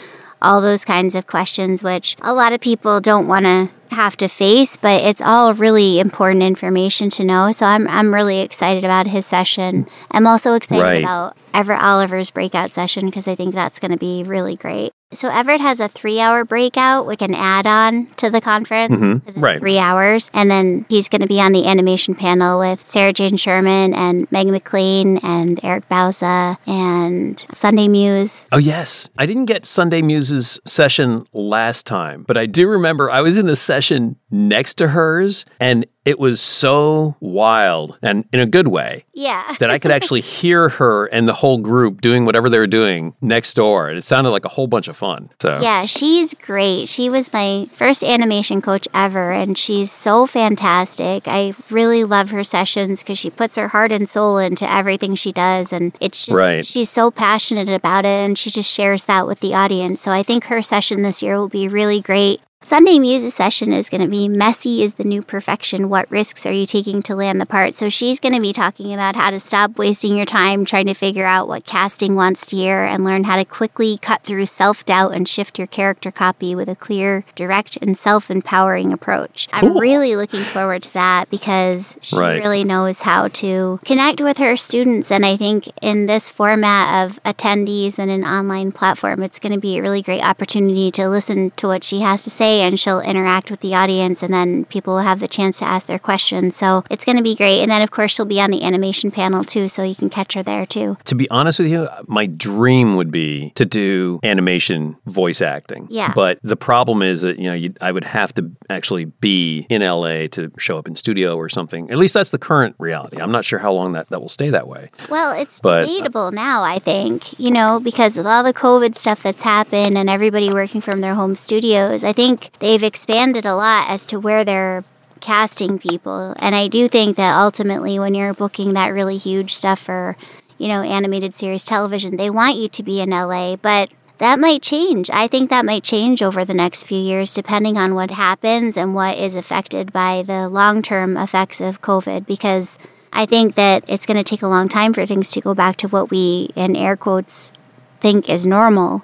all 0.42 0.62
those 0.62 0.86
kinds 0.86 1.16
of 1.16 1.28
questions, 1.28 1.84
which 1.84 2.16
a 2.22 2.34
lot 2.34 2.54
of 2.54 2.62
people 2.62 3.00
don't 3.00 3.28
want 3.28 3.46
to 3.46 3.70
have 3.92 4.18
to 4.18 4.28
face, 4.28 4.78
but 4.78 5.02
it's 5.02 5.22
all 5.22 5.54
really 5.54 6.00
important 6.00 6.44
information 6.44 7.10
to 7.12 7.24
know. 7.24 7.52
So 7.52 7.66
I'm, 7.66 7.88
I'm 7.88 8.14
really 8.14 8.40
excited 8.40 8.84
about 8.84 9.08
his 9.08 9.26
session. 9.26 9.88
I'm 10.12 10.28
also 10.28 10.54
excited 10.54 10.82
Right. 10.82 11.04
about 11.04 11.38
Everett 11.54 11.82
Oliver's 11.82 12.32
breakout 12.32 12.72
session 12.74 13.06
because 13.08 13.28
I 13.28 13.36
think 13.36 13.54
that's 13.54 13.80
going 13.80 13.92
to 13.92 13.98
be 13.98 14.24
really 14.24 14.56
great. 14.56 14.92
So 15.14 15.30
Everett 15.30 15.60
has 15.60 15.82
a 15.82 15.90
three 15.90 16.22
hour 16.22 16.46
breakout, 16.46 17.06
like 17.06 17.22
an 17.22 17.36
add 17.36 17.68
on 17.68 18.08
to 18.16 18.30
the 18.30 18.40
conference. 18.40 18.94
Mm-hmm. 18.94 19.28
it's 19.28 19.38
Right. 19.38 19.60
Three 19.60 19.78
hours. 19.78 20.32
And 20.34 20.50
then 20.50 20.86
he's 20.88 21.10
going 21.10 21.20
to 21.22 21.28
be 21.28 21.42
on 21.42 21.52
the 21.52 21.68
animation 21.68 22.16
panel 22.16 22.60
with 22.60 22.86
Sarah 22.86 23.12
Jane 23.12 23.36
Sherman 23.36 23.94
and 23.94 24.32
Meg 24.32 24.48
McLean 24.48 25.18
and 25.18 25.60
Eric 25.66 25.90
Bauza 25.90 26.56
and 26.66 27.46
Sunday 27.54 27.90
Muse. 27.90 28.48
Oh, 28.54 28.58
yes. 28.58 29.10
I 29.18 29.26
didn't 29.26 29.46
get 29.48 29.66
Sunday 29.66 30.02
Muse's 30.02 30.62
session 30.66 31.26
last 31.34 31.86
time, 31.86 32.24
but 32.26 32.38
I 32.38 32.46
do 32.46 32.70
remember 32.70 33.12
I 33.12 33.20
was 33.20 33.38
in 33.38 33.48
the 33.48 33.58
session 33.58 33.81
next 34.30 34.76
to 34.76 34.88
hers 34.90 35.46
and 35.60 35.86
it 36.04 36.18
was 36.18 36.42
so 36.42 37.16
wild 37.20 37.98
and 38.02 38.26
in 38.34 38.40
a 38.40 38.46
good 38.48 38.68
way 38.68 39.06
Yeah. 39.14 39.56
that 39.60 39.70
I 39.70 39.78
could 39.78 39.92
actually 39.92 40.22
hear 40.40 40.70
her 40.70 41.06
and 41.08 41.28
the 41.28 41.34
whole 41.34 41.60
group 41.60 42.02
doing 42.02 42.26
whatever 42.26 42.50
they 42.50 42.58
were 42.58 42.66
doing 42.66 43.14
next 43.22 43.54
door. 43.54 43.88
And 43.90 43.98
it 44.00 44.04
sounded 44.04 44.32
like 44.32 44.44
a 44.46 44.50
whole 44.50 44.66
bunch 44.68 44.88
of 44.88 44.98
fun. 44.98 45.30
So, 45.42 45.60
Yeah, 45.62 45.86
she's 45.86 46.34
great. 46.34 46.90
She 46.90 47.08
was 47.10 47.32
my 47.32 47.68
first 47.74 48.04
animation 48.04 48.62
coach 48.64 48.88
ever, 48.96 49.32
and 49.32 49.56
she's 49.58 49.92
so 49.92 50.26
fantastic. 50.26 51.28
I 51.28 51.54
really 51.70 52.04
love 52.04 52.32
her 52.32 52.44
sessions 52.44 53.04
because 53.04 53.20
she 53.20 53.30
puts 53.30 53.56
her 53.58 53.68
heart 53.68 53.92
and 53.92 54.10
soul 54.10 54.38
into 54.40 54.68
everything 54.70 55.14
she 55.16 55.32
does, 55.32 55.72
and 55.72 55.96
it's 56.00 56.26
just 56.26 56.36
Right. 56.38 56.66
she's 56.66 56.90
so 56.90 57.12
passionate 57.12 57.70
about 57.70 58.06
it, 58.06 58.26
and 58.26 58.38
she 58.40 58.50
just 58.50 58.72
shares 58.72 59.06
that 59.06 59.28
with 59.28 59.40
the 59.40 59.54
audience. 59.54 60.02
So 60.02 60.12
I 60.12 60.24
think 60.24 60.46
her 60.46 60.62
session 60.64 61.04
this 61.04 61.22
year 61.22 61.38
will 61.38 61.50
be 61.50 61.68
really 61.68 62.02
great. 62.02 62.42
Sunday 62.64 63.00
Muse's 63.00 63.34
session 63.34 63.74
is 63.74 63.90
going 63.90 64.02
to 64.02 64.08
be 64.08 64.28
Messy 64.30 64.84
is 64.84 64.94
the 64.94 65.04
New 65.04 65.24
Perfection. 65.24 65.90
What 65.90 66.10
risks 66.12 66.46
are 66.46 66.52
you 66.52 66.68
taking 66.68 67.02
to 67.02 67.16
land 67.16 67.42
the 67.42 67.48
part? 67.48 67.74
So 67.74 67.90
she's 67.90 68.20
going 68.20 68.36
to 68.36 68.40
be 68.40 68.54
talking 68.54 68.94
about 68.94 69.16
how 69.16 69.32
to 69.32 69.40
stop 69.40 69.80
wasting 69.80 70.16
your 70.16 70.28
time 70.28 70.64
trying 70.64 70.86
to 70.86 70.94
figure 70.94 71.26
out 71.26 71.48
what 71.48 71.66
casting 71.66 72.16
wants 72.16 72.46
to 72.46 72.56
hear 72.56 72.84
and 72.84 73.04
learn 73.04 73.24
how 73.24 73.36
to 73.38 73.46
quickly 73.46 73.98
cut 73.98 74.22
through 74.22 74.46
self 74.46 74.86
doubt 74.86 75.12
and 75.16 75.28
shift 75.28 75.58
your 75.58 75.66
character 75.66 76.12
copy 76.12 76.54
with 76.54 76.70
a 76.70 76.76
clear, 76.76 77.26
direct, 77.34 77.78
and 77.82 77.98
self 77.98 78.30
empowering 78.30 78.94
approach. 78.94 79.48
I'm 79.52 79.76
really 79.80 80.16
looking 80.16 80.42
forward 80.42 80.84
to 80.84 80.94
that 80.94 81.32
because 81.32 81.98
she 82.04 82.16
Right. 82.16 82.44
really 82.44 82.64
knows 82.64 83.02
how 83.02 83.28
to 83.30 83.80
connect 83.86 84.22
with 84.22 84.38
her 84.38 84.56
students. 84.56 85.12
And 85.12 85.26
I 85.26 85.36
think 85.36 85.68
in 85.82 86.06
this 86.06 86.30
format 86.30 87.06
of 87.08 87.22
attendees 87.24 87.98
and 87.98 88.12
an 88.12 88.24
online 88.24 88.72
platform, 88.72 89.24
it's 89.24 89.40
going 89.40 89.54
to 89.54 89.60
be 89.60 89.80
a 89.80 89.82
really 89.82 90.04
great 90.04 90.24
opportunity 90.24 90.92
to 90.92 91.10
listen 91.10 91.50
to 91.56 91.68
what 91.68 91.84
she 91.84 92.02
has 92.02 92.24
to 92.26 92.30
say 92.30 92.51
and 92.60 92.80
she'll 92.80 93.00
interact 93.00 93.50
with 93.50 93.62
the 93.62 93.74
audience 93.74 94.22
and 94.22 94.34
then 94.34 94.66
people 94.66 94.96
will 94.96 95.02
have 95.02 95.20
the 95.20 95.28
chance 95.28 95.60
to 95.60 95.66
ask 95.66 95.88
their 95.88 96.00
questions. 96.00 96.56
So 96.56 96.84
it's 96.90 97.06
going 97.06 97.18
to 97.18 97.24
be 97.24 97.36
great. 97.36 97.62
And 97.62 97.72
then, 97.72 97.82
of 97.82 97.92
course, 97.92 98.12
she'll 98.12 98.26
be 98.26 98.42
on 98.42 98.52
the 98.52 98.64
animation 98.64 99.12
panel 99.12 99.44
too, 99.44 99.68
so 99.68 99.84
you 99.84 99.96
can 99.96 100.10
catch 100.10 100.34
her 100.34 100.44
there 100.44 100.66
too. 100.66 100.98
to 101.06 101.16
be 101.16 101.30
honest 101.30 101.60
with 101.60 101.70
you, 101.70 101.88
my 102.08 102.26
dream 102.26 102.96
would 102.96 103.12
be 103.12 103.52
to 103.56 103.66
do 103.66 104.20
animation 104.24 104.98
voice 105.06 105.42
acting. 105.42 105.88
Yeah. 105.90 106.12
But 106.16 106.40
the 106.44 106.58
problem 106.58 107.02
is 107.02 107.22
that, 107.22 107.38
you 107.38 107.46
know, 107.46 107.54
you, 107.54 107.74
I 107.80 107.92
would 107.92 108.04
have 108.06 108.34
to 108.36 108.52
actually 108.70 109.06
be 109.06 109.66
in 109.70 109.82
LA 109.82 110.28
to 110.28 110.52
show 110.58 110.78
up 110.78 110.88
in 110.88 110.96
studio 110.96 111.36
or 111.38 111.48
something. 111.50 111.90
At 111.92 111.98
least 111.98 112.14
that's 112.14 112.32
the 112.32 112.38
current 112.40 112.76
reality. 112.80 113.18
I'm 113.22 113.32
not 113.32 113.46
sure 113.46 113.60
how 113.60 113.72
long 113.72 113.94
that, 113.94 114.10
that 114.10 114.20
will 114.22 114.30
stay 114.30 114.50
that 114.50 114.68
way. 114.68 114.90
Well, 115.10 115.32
it's 115.40 115.62
But- 115.62 115.84
uh, 115.84 115.86
debatable 115.86 116.32
now, 116.32 116.64
I 116.64 116.80
think, 116.80 117.40
you 117.40 117.52
know, 117.52 117.80
because 117.80 118.18
with 118.18 118.26
all 118.26 118.44
the 118.44 118.54
COVID 118.54 118.96
stuff 118.96 119.22
that's 119.24 119.44
happened 119.44 119.98
and 119.98 120.10
everybody 120.10 120.50
working 120.50 120.82
from 120.82 121.02
their 121.02 121.16
home 121.16 121.36
studios, 121.36 122.04
I 122.04 122.14
think 122.14 122.41
they've 122.60 122.84
expanded 122.84 123.46
a 123.46 123.56
lot 123.56 123.90
as 123.90 124.06
to 124.08 124.20
where 124.20 124.44
they're 124.44 124.84
casting 125.20 125.80
people. 125.80 126.34
And 126.40 126.56
I 126.56 126.68
do 126.68 126.88
think 126.88 127.16
that 127.18 127.40
ultimately, 127.40 128.00
when 128.00 128.16
you're 128.16 128.34
booking 128.34 128.74
that 128.74 128.88
really 128.88 129.18
huge 129.18 129.54
stuff 129.54 129.80
for, 129.80 130.18
you 130.58 130.68
know, 130.68 130.82
animated 130.82 131.34
series 131.34 131.66
television, 131.66 132.18
they 132.18 132.30
want 132.30 132.58
you 132.58 132.68
to 132.68 132.84
be 132.84 133.00
in 133.00 133.12
LA, 133.12 133.56
but 133.56 133.90
that 134.18 134.40
might 134.40 134.62
change. 134.62 135.10
I 135.10 135.28
think 135.28 135.50
that 135.50 135.66
might 135.66 135.84
change 135.84 136.22
over 136.22 136.46
the 136.46 136.54
next 136.54 136.84
few 136.84 137.00
years, 137.00 137.34
depending 137.34 137.78
on 137.78 137.96
what 137.96 138.12
happens 138.12 138.78
and 138.78 138.94
what 138.94 139.18
is 139.18 139.36
affected 139.36 139.92
by 139.92 140.22
the 140.22 140.48
long 140.48 140.82
term 140.82 141.18
effects 141.18 141.62
of 141.62 141.82
COVID, 141.82 142.26
because 142.26 142.78
I 143.14 143.26
think 143.26 143.56
that 143.56 143.84
it's 143.88 144.06
going 144.06 144.18
to 144.18 144.24
take 144.24 144.42
a 144.42 144.48
long 144.48 144.68
time 144.68 144.94
for 144.94 145.06
things 145.06 145.32
to 145.32 145.42
go 145.42 145.54
back 145.54 145.76
to 145.78 145.88
what 145.88 146.12
we, 146.12 146.50
in 146.56 146.76
air 146.76 146.96
quotes, 146.96 147.54
think 148.00 148.30
is 148.30 148.46
normal. 148.46 149.04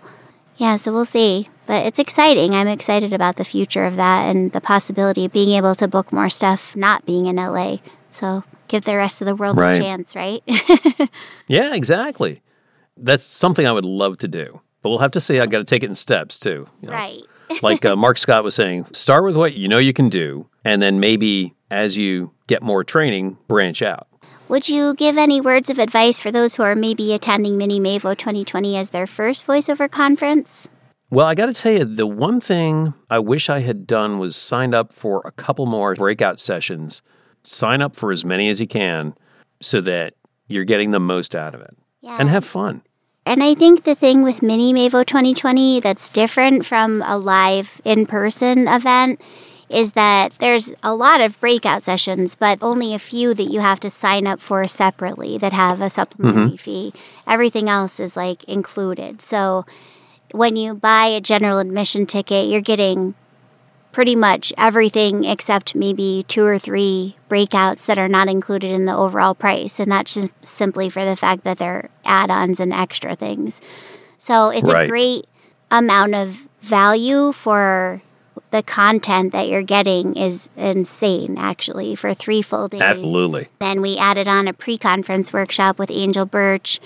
Yeah, 0.57 0.77
so 0.77 0.93
we'll 0.93 1.05
see. 1.05 1.49
But 1.67 1.85
it's 1.85 1.99
exciting. 1.99 2.55
I'm 2.55 2.67
excited 2.67 3.13
about 3.13 3.35
the 3.35 3.43
future 3.45 3.85
of 3.85 3.95
that 3.97 4.29
and 4.33 4.51
the 4.53 4.61
possibility 4.61 5.25
of 5.25 5.31
being 5.31 5.51
able 5.51 5.75
to 5.75 5.87
book 5.87 6.11
more 6.11 6.29
stuff 6.29 6.75
not 6.75 7.05
being 7.05 7.25
in 7.27 7.35
LA. 7.35 7.77
So 8.09 8.43
give 8.67 8.85
the 8.85 8.95
rest 8.97 9.21
of 9.21 9.27
the 9.27 9.35
world 9.35 9.59
Right. 9.59 9.75
a 9.77 9.79
chance, 9.79 10.15
right? 10.15 10.41
Yeah, 11.47 11.73
exactly. 11.75 12.41
That's 12.97 13.23
something 13.23 13.67
I 13.67 13.71
would 13.71 13.85
love 13.85 14.17
to 14.19 14.27
do. 14.27 14.61
But 14.81 14.89
we'll 14.89 14.99
have 14.99 15.11
to 15.11 15.19
see. 15.19 15.39
I've 15.39 15.49
got 15.49 15.59
to 15.59 15.63
take 15.63 15.83
it 15.83 15.87
in 15.89 15.95
steps 15.95 16.39
too. 16.39 16.67
you 16.81 16.87
know. 16.89 16.93
right. 16.93 17.21
like 17.61 17.85
uh, 17.85 17.95
Mark 17.95 18.17
Scott 18.17 18.43
was 18.43 18.55
saying, 18.55 18.85
start 18.91 19.23
with 19.23 19.35
what 19.35 19.53
you 19.53 19.67
know 19.67 19.77
you 19.77 19.93
can 19.93 20.09
do, 20.09 20.47
and 20.65 20.81
then 20.81 20.99
maybe 20.99 21.53
as 21.71 21.97
you 21.97 22.31
get 22.47 22.61
more 22.61 22.83
training, 22.83 23.37
branch 23.47 23.81
out. 23.81 24.07
Would 24.49 24.67
you 24.69 24.93
give 24.93 25.17
any 25.17 25.39
words 25.41 25.69
of 25.69 25.79
advice 25.79 26.19
for 26.19 26.31
those 26.31 26.55
who 26.55 26.63
are 26.63 26.75
maybe 26.75 27.13
attending 27.13 27.57
Mini 27.57 27.79
Mavo 27.79 28.15
2020 28.17 28.77
as 28.77 28.89
their 28.91 29.07
first 29.07 29.45
voiceover 29.45 29.89
conference? 29.91 30.69
Well, 31.09 31.25
I 31.25 31.35
got 31.35 31.45
to 31.45 31.53
tell 31.53 31.71
you, 31.71 31.85
the 31.85 32.05
one 32.05 32.41
thing 32.41 32.93
I 33.09 33.19
wish 33.19 33.49
I 33.49 33.59
had 33.59 33.87
done 33.87 34.19
was 34.19 34.35
signed 34.35 34.75
up 34.75 34.91
for 34.91 35.21
a 35.23 35.31
couple 35.31 35.65
more 35.65 35.95
breakout 35.95 36.39
sessions. 36.39 37.01
Sign 37.43 37.81
up 37.81 37.95
for 37.95 38.11
as 38.11 38.25
many 38.25 38.49
as 38.49 38.59
you 38.59 38.67
can 38.67 39.13
so 39.61 39.79
that 39.81 40.15
you're 40.47 40.65
getting 40.65 40.91
the 40.91 40.99
most 40.99 41.33
out 41.33 41.55
of 41.55 41.61
it 41.61 41.77
Yeah. 42.01 42.17
and 42.19 42.29
have 42.29 42.43
fun. 42.43 42.81
And 43.25 43.43
I 43.43 43.53
think 43.53 43.83
the 43.83 43.95
thing 43.95 44.21
with 44.21 44.41
Mini 44.41 44.73
Mavo 44.73 45.05
2020 45.05 45.79
that's 45.79 46.09
different 46.09 46.65
from 46.65 47.01
a 47.01 47.17
live 47.17 47.81
in 47.83 48.05
person 48.05 48.67
event 48.67 49.19
is 49.69 49.93
that 49.93 50.31
there's 50.39 50.71
a 50.81 50.93
lot 50.93 51.19
of 51.19 51.39
breakout 51.41 51.83
sessions, 51.83 52.35
but 52.35 52.57
only 52.61 52.93
a 52.93 52.99
few 52.99 53.33
that 53.33 53.51
you 53.51 53.59
have 53.59 53.81
to 53.81 53.89
sign 53.89 54.25
up 54.25 54.39
for 54.39 54.65
separately 54.67 55.37
that 55.37 55.51
have 55.51 55.81
a 55.81 55.89
supplementary 55.89 56.45
mm-hmm. 56.45 56.55
fee. 56.55 56.93
Everything 57.25 57.69
else 57.69 57.99
is 57.99 58.15
like 58.15 58.45
included. 58.45 59.21
So 59.21 59.65
when 60.31 60.55
you 60.55 60.73
buy 60.73 61.05
a 61.05 61.21
general 61.21 61.59
admission 61.59 62.05
ticket, 62.05 62.47
you're 62.47 62.61
getting 62.61 63.15
pretty 63.91 64.15
much 64.15 64.53
everything 64.57 65.23
except 65.23 65.73
maybe 65.73 66.23
two 66.27 66.45
or 66.45 66.59
three 66.59 67.15
breakouts 67.29 67.85
that 67.87 67.97
are 67.97 68.07
not 68.07 68.27
included 68.27 68.71
in 68.71 68.85
the 68.85 68.95
overall 68.95 69.33
price. 69.33 69.79
And 69.79 69.91
that's 69.91 70.13
just 70.13 70.31
simply 70.45 70.89
for 70.89 71.03
the 71.03 71.15
fact 71.15 71.43
that 71.45 71.57
they're 71.57 71.89
add 72.05 72.29
ons 72.29 72.59
and 72.59 72.71
extra 72.71 73.15
things. 73.15 73.59
So 74.17 74.49
it's 74.49 74.69
Right. 74.71 74.85
a 74.85 74.87
great 74.87 75.25
amount 75.71 76.13
of 76.15 76.47
value 76.61 77.31
for 77.31 78.01
the 78.51 78.63
content 78.63 79.33
that 79.33 79.47
you're 79.47 79.61
getting 79.63 80.15
is 80.15 80.49
insane 80.55 81.35
actually 81.37 81.95
for 81.95 82.13
three 82.13 82.41
full 82.41 82.67
days. 82.67 82.81
Absolutely. 82.81 83.47
Then 83.59 83.81
we 83.81 83.97
added 83.97 84.27
on 84.27 84.47
a 84.47 84.53
pre 84.53 84.77
conference 84.77 85.33
workshop 85.33 85.79
with 85.79 85.91
Angel 85.91 86.25
Birch, 86.25 86.79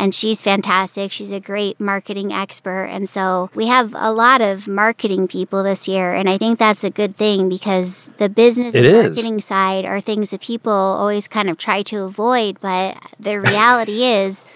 and 0.00 0.14
she's 0.14 0.40
fantastic. 0.40 1.12
She's 1.12 1.30
a 1.30 1.40
great 1.40 1.78
marketing 1.78 2.32
expert. 2.32 2.84
And 2.84 3.06
so 3.06 3.50
we 3.54 3.66
have 3.66 3.94
a 3.94 4.10
lot 4.10 4.40
of 4.40 4.66
marketing 4.66 5.28
people 5.28 5.62
this 5.62 5.86
year. 5.86 6.14
And 6.14 6.26
I 6.26 6.38
think 6.38 6.58
that's 6.58 6.84
a 6.84 6.88
good 6.88 7.16
thing 7.16 7.50
because 7.50 8.10
the 8.16 8.30
business 8.30 8.74
It 8.74 8.86
and 8.86 8.86
is. 8.86 9.04
marketing 9.04 9.40
side 9.40 9.84
are 9.84 10.00
things 10.00 10.30
that 10.30 10.40
people 10.40 10.72
always 10.72 11.28
kind 11.28 11.50
of 11.50 11.58
try 11.58 11.82
to 11.82 11.98
avoid. 12.04 12.58
But 12.60 12.96
the 13.18 13.40
reality 13.40 14.02
is, 14.22 14.46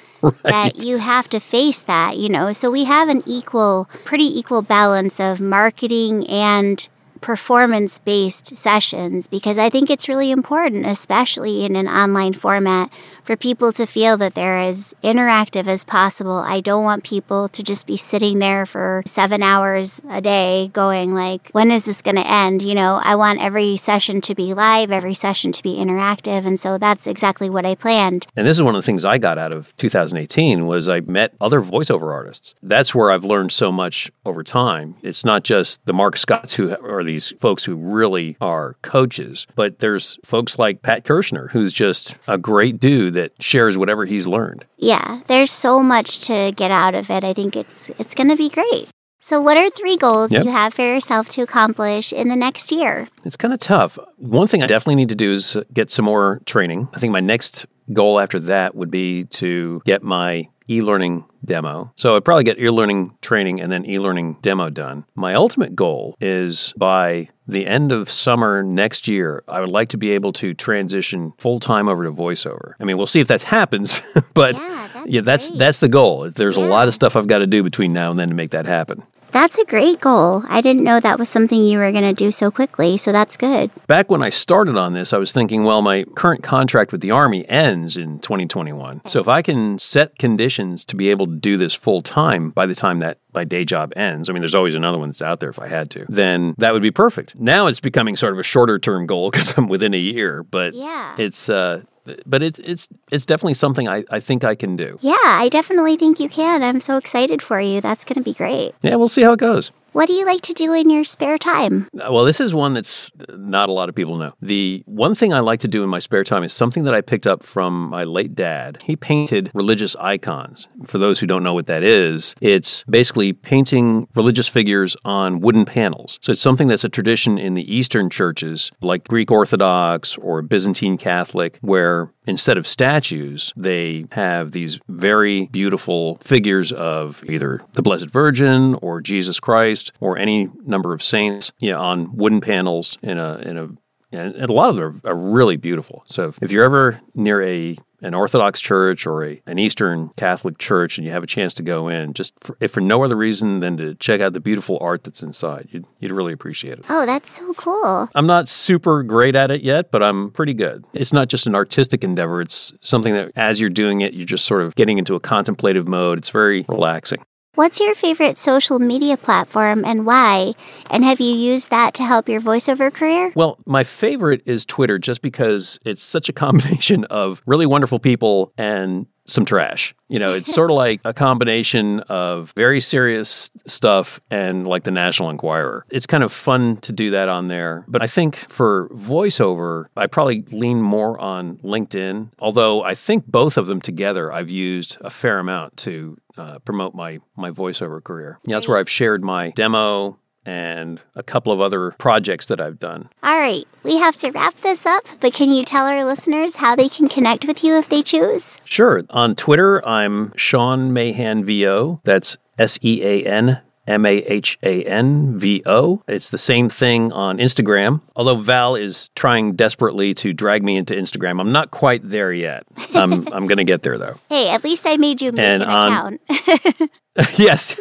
that 0.43 0.83
you 0.83 0.97
have 0.97 1.29
to 1.29 1.39
face 1.39 1.81
that, 1.81 2.17
you 2.17 2.31
know. 2.31 2.51
So 2.53 2.71
we 2.71 2.85
have 2.85 3.11
an 3.11 3.23
equal, 3.27 3.91
pretty 4.05 4.25
equal 4.25 4.63
balance 4.63 5.21
of 5.21 5.39
marketing 5.39 6.27
and 6.29 6.89
performance 7.25 7.99
based 7.99 8.55
sessions 8.55 9.27
because 9.27 9.57
I 9.57 9.71
think 9.71 9.89
it's 9.89 10.09
really 10.09 10.31
important, 10.31 10.85
especially 10.85 11.65
in 11.65 11.75
an 11.75 11.89
online 11.89 12.35
format, 12.35 12.93
for 13.25 13.37
people 13.37 13.73
to 13.73 13.87
feel 13.87 14.17
that 14.19 14.35
they're 14.35 14.59
as 14.59 14.95
interactive 15.03 15.67
as 15.67 15.85
possible. 15.85 16.37
I 16.37 16.61
don't 16.61 16.85
want 16.85 17.05
people 17.05 17.49
to 17.49 17.63
just 17.63 17.87
be 17.87 17.97
sitting 17.97 18.39
there 18.39 18.67
for 18.67 19.03
seven 19.07 19.43
hours 19.43 20.03
a 20.11 20.21
day 20.21 20.71
going 20.73 21.15
like, 21.15 21.49
when 21.53 21.71
is 21.71 21.87
this 21.87 22.03
going 22.03 22.17
to 22.17 22.27
end? 22.27 22.61
You 22.63 22.75
know, 22.75 23.01
I 23.03 23.17
want 23.17 23.41
every 23.41 23.77
session 23.77 24.21
to 24.23 24.35
be 24.35 24.53
live, 24.53 24.93
every 24.93 25.15
session 25.15 25.53
to 25.53 25.63
be 25.63 25.77
interactive. 25.77 26.45
And 26.45 26.61
so 26.61 26.77
that's 26.77 27.07
exactly 27.07 27.49
what 27.49 27.65
I 27.65 27.75
planned. 27.75 28.27
And 28.37 28.47
this 28.47 28.59
is 28.59 28.63
one 28.63 28.75
of 28.75 28.83
the 28.83 28.87
things 28.87 29.05
I 29.05 29.19
got 29.19 29.39
out 29.39 29.55
of 29.55 29.75
2018 29.77 30.67
was 30.67 30.89
I 30.89 31.01
met 31.01 31.35
other 31.41 31.63
voiceover 31.63 32.13
artists. 32.13 32.55
That's 32.63 32.95
where 32.95 33.11
I've 33.11 33.25
learned 33.25 33.53
so 33.53 33.73
much 33.73 34.11
over 34.27 34.43
time. 34.43 34.97
It's 35.03 35.25
not 35.25 35.45
just 35.45 35.85
the 35.87 35.95
Mark 35.95 36.19
Scotts 36.19 36.55
who 36.55 36.77
are 36.77 37.03
these 37.03 37.33
folks 37.39 37.65
who 37.65 37.75
really 37.75 38.37
are 38.41 38.77
coaches, 38.83 39.47
but 39.55 39.79
there's 39.79 40.19
folks 40.23 40.59
like 40.59 40.83
Pat 40.83 41.05
Kirschner, 41.05 41.49
who's 41.49 41.73
just 41.73 42.17
a 42.29 42.37
great 42.37 42.79
dude 42.79 43.14
that 43.15 43.33
shares 43.41 43.77
whatever 43.77 44.05
he's 44.05 44.27
learned. 44.27 44.65
Yeah, 44.77 45.23
there's 45.27 45.51
so 45.51 45.83
much 45.83 46.21
to 46.27 46.53
get 46.55 46.71
out 46.71 46.95
of 46.95 47.11
it. 47.11 47.25
I 47.25 47.33
think 47.33 47.57
it's 47.57 47.91
it's 47.99 48.15
going 48.15 48.29
to 48.29 48.37
be 48.37 48.49
great. 48.51 48.89
So, 49.21 49.41
what 49.41 49.57
are 49.57 49.71
three 49.71 49.97
goals 49.97 50.33
yep. 50.33 50.45
you 50.45 50.51
have 50.51 50.75
for 50.75 50.83
yourself 50.83 51.31
to 51.31 51.41
accomplish 51.41 52.13
in 52.13 52.29
the 52.29 52.37
next 52.37 52.71
year? 52.71 53.09
It's 53.25 53.39
kind 53.39 53.55
of 53.55 53.61
tough. 53.61 53.99
One 54.19 54.47
thing 54.47 54.63
I 54.63 54.67
definitely 54.67 54.97
need 54.97 55.09
to 55.09 55.15
do 55.15 55.33
is 55.33 55.57
get 55.73 55.91
some 55.91 56.05
more 56.05 56.43
training. 56.45 56.89
I 56.93 56.99
think 56.99 57.11
my 57.11 57.21
next 57.21 57.65
goal 57.91 58.21
after 58.21 58.39
that 58.41 58.75
would 58.75 58.91
be 58.91 59.25
to 59.25 59.81
get 59.87 60.03
my 60.03 60.49
e 60.69 60.83
learning 60.83 61.25
demo. 61.45 61.93
So 61.97 62.17
I'd 62.17 62.25
probably 62.25 62.45
get 62.45 62.59
e 62.59 62.71
learning 62.71 63.17
training 63.21 63.61
and 63.61 63.71
then 63.71 63.85
e 63.87 63.99
learning 63.99 64.39
demo 64.43 64.71
done. 64.71 65.05
My 65.15 65.35
ultimate 65.35 65.77
goal 65.77 66.17
is 66.21 66.73
by 66.77 67.29
the 67.47 67.67
end 67.67 67.93
of 67.93 68.11
summer 68.11 68.63
next 68.63 69.07
year, 69.07 69.43
I 69.49 69.61
would 69.61 69.69
like 69.69 69.91
to 69.91 69.99
be 69.99 70.13
able 70.13 70.33
to 70.35 70.55
transition 70.55 71.33
full 71.39 71.59
time 71.59 71.89
over 71.89 72.05
to 72.05 72.11
voiceover. 72.11 72.73
I 72.81 72.85
mean, 72.85 72.97
we'll 72.97 73.07
see 73.07 73.21
if 73.21 73.29
that 73.29 73.43
happens, 73.43 74.01
but 74.35 74.55
yeah, 74.57 74.89
that's, 74.93 75.07
yeah, 75.07 75.21
that's, 75.21 75.51
that's 75.51 75.79
the 75.81 75.89
goal. 75.89 76.31
There's 76.31 76.57
yeah. 76.57 76.65
a 76.65 76.69
lot 76.69 76.89
of 76.89 76.95
stuff 76.95 77.17
I've 77.17 77.27
got 77.27 77.39
to 77.39 77.47
do 77.47 77.63
between 77.63 77.93
now 77.93 78.11
and 78.11 78.19
then 78.19 78.31
to 78.31 78.35
make 78.35 78.53
that 78.53 78.67
happen. 78.67 79.03
That's 79.35 79.59
a 79.59 79.65
great 79.65 80.01
goal. 80.01 80.45
I 80.49 80.61
didn't 80.61 80.85
know 80.85 81.01
that 81.01 81.19
was 81.19 81.29
something 81.29 81.65
you 81.65 81.79
were 81.79 81.91
going 81.91 82.05
to 82.05 82.13
do 82.13 82.31
so 82.31 82.53
quickly, 82.53 82.97
so 82.97 83.11
that's 83.11 83.37
good. 83.37 83.69
Back 83.89 84.09
when 84.09 84.23
I 84.23 84.31
started 84.31 84.77
on 84.77 84.93
this, 84.93 85.13
I 85.13 85.19
was 85.19 85.33
thinking, 85.33 85.65
well, 85.65 85.83
my 85.83 86.05
current 86.15 86.45
contract 86.45 86.93
with 86.93 87.01
the 87.01 87.11
Army 87.11 87.45
ends 87.49 87.97
in 87.97 88.21
2021. 88.21 89.03
So 89.07 89.19
if 89.19 89.27
I 89.27 89.43
can 89.43 89.81
set 89.81 90.21
conditions 90.21 90.85
to 90.85 90.95
be 90.95 91.11
able 91.11 91.27
to 91.27 91.35
do 91.35 91.57
this 91.57 91.75
full 91.75 92.01
time 92.01 92.51
by 92.51 92.67
the 92.67 92.77
time 92.77 93.01
that 93.01 93.19
my 93.35 93.43
day 93.43 93.65
job 93.65 93.93
ends, 93.97 94.31
I 94.31 94.33
mean, 94.33 94.41
there's 94.41 94.55
always 94.55 94.77
another 94.77 94.99
one 94.99 95.09
that's 95.09 95.21
out 95.21 95.41
there 95.41 95.51
if 95.51 95.59
I 95.59 95.67
had 95.67 95.91
to, 95.91 96.07
then 96.09 96.55
that 96.59 96.73
would 96.73 96.83
be 96.83 96.93
perfect. 96.93 97.35
Now 97.37 97.67
it's 97.67 97.81
becoming 97.81 98.15
sort 98.15 98.35
of 98.35 98.39
a 98.39 98.45
shorter 98.45 98.79
term 98.79 99.05
goal 99.05 99.31
because 99.33 99.59
I'm 99.59 99.67
within 99.67 99.95
a 99.95 99.99
year, 99.99 100.45
but 100.45 100.75
yeah. 100.75 101.17
it's, 101.19 101.49
uh, 101.49 101.83
but 102.27 102.43
it's 102.43 102.59
it's 102.59 102.89
it's 103.11 103.27
definitely 103.27 103.55
something 103.55 103.89
I, 103.89 104.05
I 104.11 104.21
think 104.21 104.45
I 104.45 104.55
can 104.55 104.77
do. 104.77 104.99
Yeah, 105.01 105.15
I 105.23 105.49
definitely 105.49 105.97
think 105.97 106.21
you 106.21 106.29
can. 106.29 106.63
I'm 106.63 106.81
so 106.81 106.97
excited 106.97 107.43
for 107.43 107.61
you. 107.61 107.81
That's 107.81 108.05
going 108.05 108.17
to 108.17 108.23
be 108.23 108.35
great. 108.35 108.75
Yeah, 108.83 108.97
we'll 108.97 109.09
see 109.09 109.23
how 109.23 109.33
it 109.33 109.39
goes. 109.41 109.73
What 109.95 110.09
do 110.09 110.13
you 110.13 110.27
like 110.27 110.41
to 110.41 110.53
do 110.53 110.73
in 110.73 110.91
your 110.91 111.05
spare 111.05 111.39
time? 111.39 111.89
Uh, 111.95 112.13
well, 112.13 112.25
this 112.25 112.41
is 112.41 112.53
one 112.53 112.75
that's 112.75 113.13
not 113.29 113.69
a 113.69 113.73
lot 113.73 113.89
of 113.89 113.95
people 113.95 114.17
know. 114.17 114.33
The 114.43 114.83
one 114.87 115.15
thing 115.15 115.33
I 115.33 115.39
like 115.39 115.61
to 115.61 115.69
do 115.69 115.85
in 115.85 115.89
my 115.89 116.01
spare 116.01 116.25
time 116.25 116.43
is 116.43 116.53
something 116.53 116.83
that 116.83 116.95
I 116.95 117.01
picked 117.01 117.29
up 117.29 117.45
from 117.45 117.91
my 117.91 118.03
late 118.03 118.35
dad. 118.35 118.83
He 118.83 118.97
painted 118.97 119.53
religious 119.55 119.95
icons. 120.01 120.67
For 120.85 120.99
those 120.99 121.21
who 121.21 121.29
don't 121.29 121.45
know 121.45 121.55
what 121.55 121.69
that 121.69 121.85
is, 121.85 122.35
it's 122.41 122.83
basically 122.91 123.33
painting 123.33 124.09
religious 124.17 124.49
figures 124.49 124.97
on 125.05 125.39
wooden 125.39 125.65
panels. 125.65 126.19
So 126.23 126.33
it's 126.33 126.41
something 126.41 126.67
that's 126.67 126.83
a 126.83 126.89
tradition 126.89 127.39
in 127.39 127.55
the 127.55 127.73
Eastern 127.73 128.11
churches, 128.11 128.73
like 128.81 129.07
Greek 129.07 129.31
Orthodox 129.31 130.19
or 130.19 130.43
Byzantine 130.43 130.99
Catholic, 130.99 131.61
where 131.61 132.13
instead 132.27 132.57
of 132.57 132.67
statues, 132.67 133.53
they 133.57 134.07
have 134.13 134.53
these 134.53 134.81
very 134.89 135.47
beautiful 135.47 136.17
figures 136.17 136.73
of 136.73 137.25
either 137.29 137.61
the 137.73 137.83
Blessed 137.83 138.11
Virgin 138.11 138.75
or 138.77 139.01
Jesus 139.01 139.41
Christ 139.41 139.93
or 140.01 140.19
any 140.19 140.49
number 140.65 140.93
of 140.93 141.03
saints 141.03 141.53
you 141.59 141.73
know, 141.73 141.81
on 141.81 142.17
wooden 142.17 142.41
panels 142.41 142.99
in 143.03 143.19
a 143.19 143.37
in 143.37 143.57
a 143.57 143.69
and 144.15 144.51
a 144.51 144.53
lot 144.53 144.71
of 144.71 144.77
them 144.77 145.01
are, 145.05 145.11
are 145.11 145.17
really 145.17 145.57
beautiful. 145.57 146.03
So 146.07 146.33
if 146.41 146.51
you're 146.51 146.65
ever 146.65 147.01
near 147.15 147.43
a 147.43 147.77
an 148.05 148.15
Orthodox 148.15 148.61
church 148.61 149.07
or 149.07 149.25
a, 149.25 149.41
an 149.47 149.59
Eastern 149.59 150.11
Catholic 150.11 150.59
church 150.59 150.99
and 150.99 151.07
you 151.07 151.13
have 151.13 151.23
a 151.23 151.27
chance 151.27 151.55
to 151.55 151.63
go 151.63 151.89
in, 151.89 152.13
just 152.13 152.39
for, 152.39 152.57
if 152.61 152.71
for 152.73 152.81
no 152.81 153.03
other 153.03 153.17
reason 153.17 153.61
than 153.61 153.77
to 153.79 153.95
check 153.95 154.21
out 154.21 154.35
the 154.35 154.41
beautiful 154.41 154.79
art 154.81 155.05
that's 155.05 155.23
inside, 155.23 155.69
you'd, 155.71 155.87
you'd 156.01 156.13
really 156.13 156.33
appreciate 156.33 156.79
it. 156.79 156.85
Oh, 156.89 157.07
that's 157.07 157.31
so 157.31 157.55
cool. 157.55 158.09
I'm 158.15 158.27
not 158.27 158.49
super 158.49 159.03
great 159.03 159.35
at 159.35 159.51
it 159.51 159.63
yet, 159.63 159.91
but 159.91 160.03
I'm 160.03 160.31
pretty 160.31 160.55
good. 160.55 160.85
It's 160.93 161.13
not 161.13 161.29
just 161.29 161.47
an 161.47 161.55
artistic 161.55 162.05
endeavor, 162.05 162.41
it's 162.41 162.75
something 162.81 163.15
that 163.15 163.33
as 163.37 163.61
you're 163.61 163.71
doing 163.71 164.03
it, 164.03 164.13
you're 164.13 164.27
just 164.27 164.45
sort 164.45 164.61
of 164.61 164.75
getting 164.75 164.99
into 164.99 165.15
a 165.15 165.21
contemplative 165.21 165.89
mode. 165.89 166.19
It's 166.19 166.31
very 166.31 166.67
relaxing. 166.69 167.25
What's 167.57 167.79
your 167.79 167.95
favorite 167.95 168.37
social 168.37 168.81
media 168.81 169.17
platform 169.17 169.85
and 169.85 170.05
why? 170.05 170.55
And 170.91 171.05
have 171.05 171.21
you 171.21 171.33
used 171.33 171.71
that 171.71 171.95
to 171.95 172.03
help 172.03 172.29
your 172.29 172.41
voiceover 172.41 172.93
career? 172.93 173.31
Well, 173.37 173.61
my 173.65 173.85
favorite 173.85 174.43
is 174.45 174.67
Twitter 174.67 174.99
just 174.99 175.23
because 175.23 175.79
it's 175.85 176.03
such 176.03 176.29
a 176.29 176.33
combination 176.45 177.05
of 177.05 177.43
really 177.47 177.67
wonderful 177.67 178.01
people 178.01 178.53
and 178.59 179.07
some 179.27 179.45
trash. 179.45 179.95
You 180.09 180.19
know, 180.19 180.35
it's 180.35 180.53
sort 180.53 180.71
of 180.71 180.77
like 180.77 181.01
a 181.05 181.15
combination 181.15 182.01
of 182.01 182.53
very 182.57 182.81
serious 182.81 183.51
stuff 183.67 184.21
and 184.31 184.67
like 184.67 184.85
the 184.85 184.91
National 184.91 185.31
Enquirer. 185.31 185.87
It's 185.91 186.07
kind 186.07 186.23
of 186.23 186.33
fun 186.33 186.77
to 186.79 186.93
do 186.93 187.11
that 187.13 187.29
on 187.29 187.49
there. 187.49 187.85
But 187.89 188.03
I 188.03 188.07
think 188.07 188.37
for 188.37 188.89
voiceover, 188.91 189.87
I 189.97 190.07
probably 190.07 190.43
lean 190.53 190.81
more 190.81 191.19
on 191.19 191.57
LinkedIn, 191.59 192.31
although 192.39 192.83
I 192.83 192.95
think 192.95 193.27
both 193.27 193.57
of 193.57 193.67
them 193.67 193.81
together 193.81 194.33
I've 194.33 194.51
used 194.51 194.99
a 195.01 195.11
fair 195.11 195.39
amount 195.39 195.77
to 195.79 196.19
uh, 196.37 196.59
promote 196.61 196.95
my 196.95 197.21
my 197.37 197.51
voiceover 197.51 198.03
career. 198.03 198.39
Yeah, 198.45 198.57
that's 198.57 198.69
where 198.69 198.79
I've 198.79 198.91
shared 198.91 199.23
my 199.23 199.51
demo, 199.51 200.19
and 200.47 201.01
a 201.15 201.23
couple 201.23 201.53
of 201.53 201.61
other 201.61 201.93
projects 201.93 202.47
that 202.47 202.61
I've 202.61 202.79
done. 202.79 203.09
All 203.23 203.39
right, 203.39 203.67
we 203.83 203.99
have 203.99 204.17
to 204.19 204.31
wrap 204.31 204.55
this 204.57 204.87
up, 204.87 205.05
but 205.21 205.33
can 205.33 205.51
you 205.51 205.65
tell 205.65 205.87
our 205.87 206.05
listeners 206.05 206.57
how 206.57 206.77
they 206.77 206.89
can 206.89 207.09
connect 207.09 207.47
with 207.47 207.65
you 207.65 207.77
if 207.77 207.89
they 207.89 208.03
choose? 208.03 208.59
Sure. 208.65 209.03
On 209.11 209.35
Twitter, 209.35 209.87
I'm 209.87 210.33
Sean 210.37 210.93
Mahan 210.93 211.45
VO. 211.45 212.01
That's 212.05 212.37
S 212.59 212.79
E 212.83 213.03
A 213.03 213.25
N 213.25 213.61
M 213.87 214.07
A 214.07 214.19
H 214.19 214.59
A 214.63 214.83
N 214.85 215.39
V 215.39 215.63
O. 215.67 216.03
It's 216.09 216.31
the 216.31 216.39
same 216.39 216.69
thing 216.69 217.13
on 217.13 217.39
Instagram, 217.39 218.01
although 218.17 218.37
Val 218.37 218.75
is 218.75 219.11
trying 219.15 219.55
desperately 219.55 220.15
to 220.15 220.33
drag 220.33 220.63
me 220.63 220.77
into 220.77 220.95
Instagram. 220.95 221.41
I'm 221.41 221.53
not 221.53 221.71
quite 221.71 222.09
there 222.09 222.33
yet. 222.33 222.65
I'm, 222.95 223.27
I'm 223.33 223.47
going 223.47 223.59
to 223.59 223.65
get 223.65 223.83
there, 223.83 223.99
though. 223.99 224.17
Hey, 224.29 224.49
at 224.49 224.65
least 224.65 224.87
I 224.87 224.97
made 224.97 225.21
you 225.21 225.33
make 225.33 225.41
and 225.41 225.63
an 225.63 225.69
on, 225.69 226.19
account. 226.31 226.91
yes. 227.37 227.79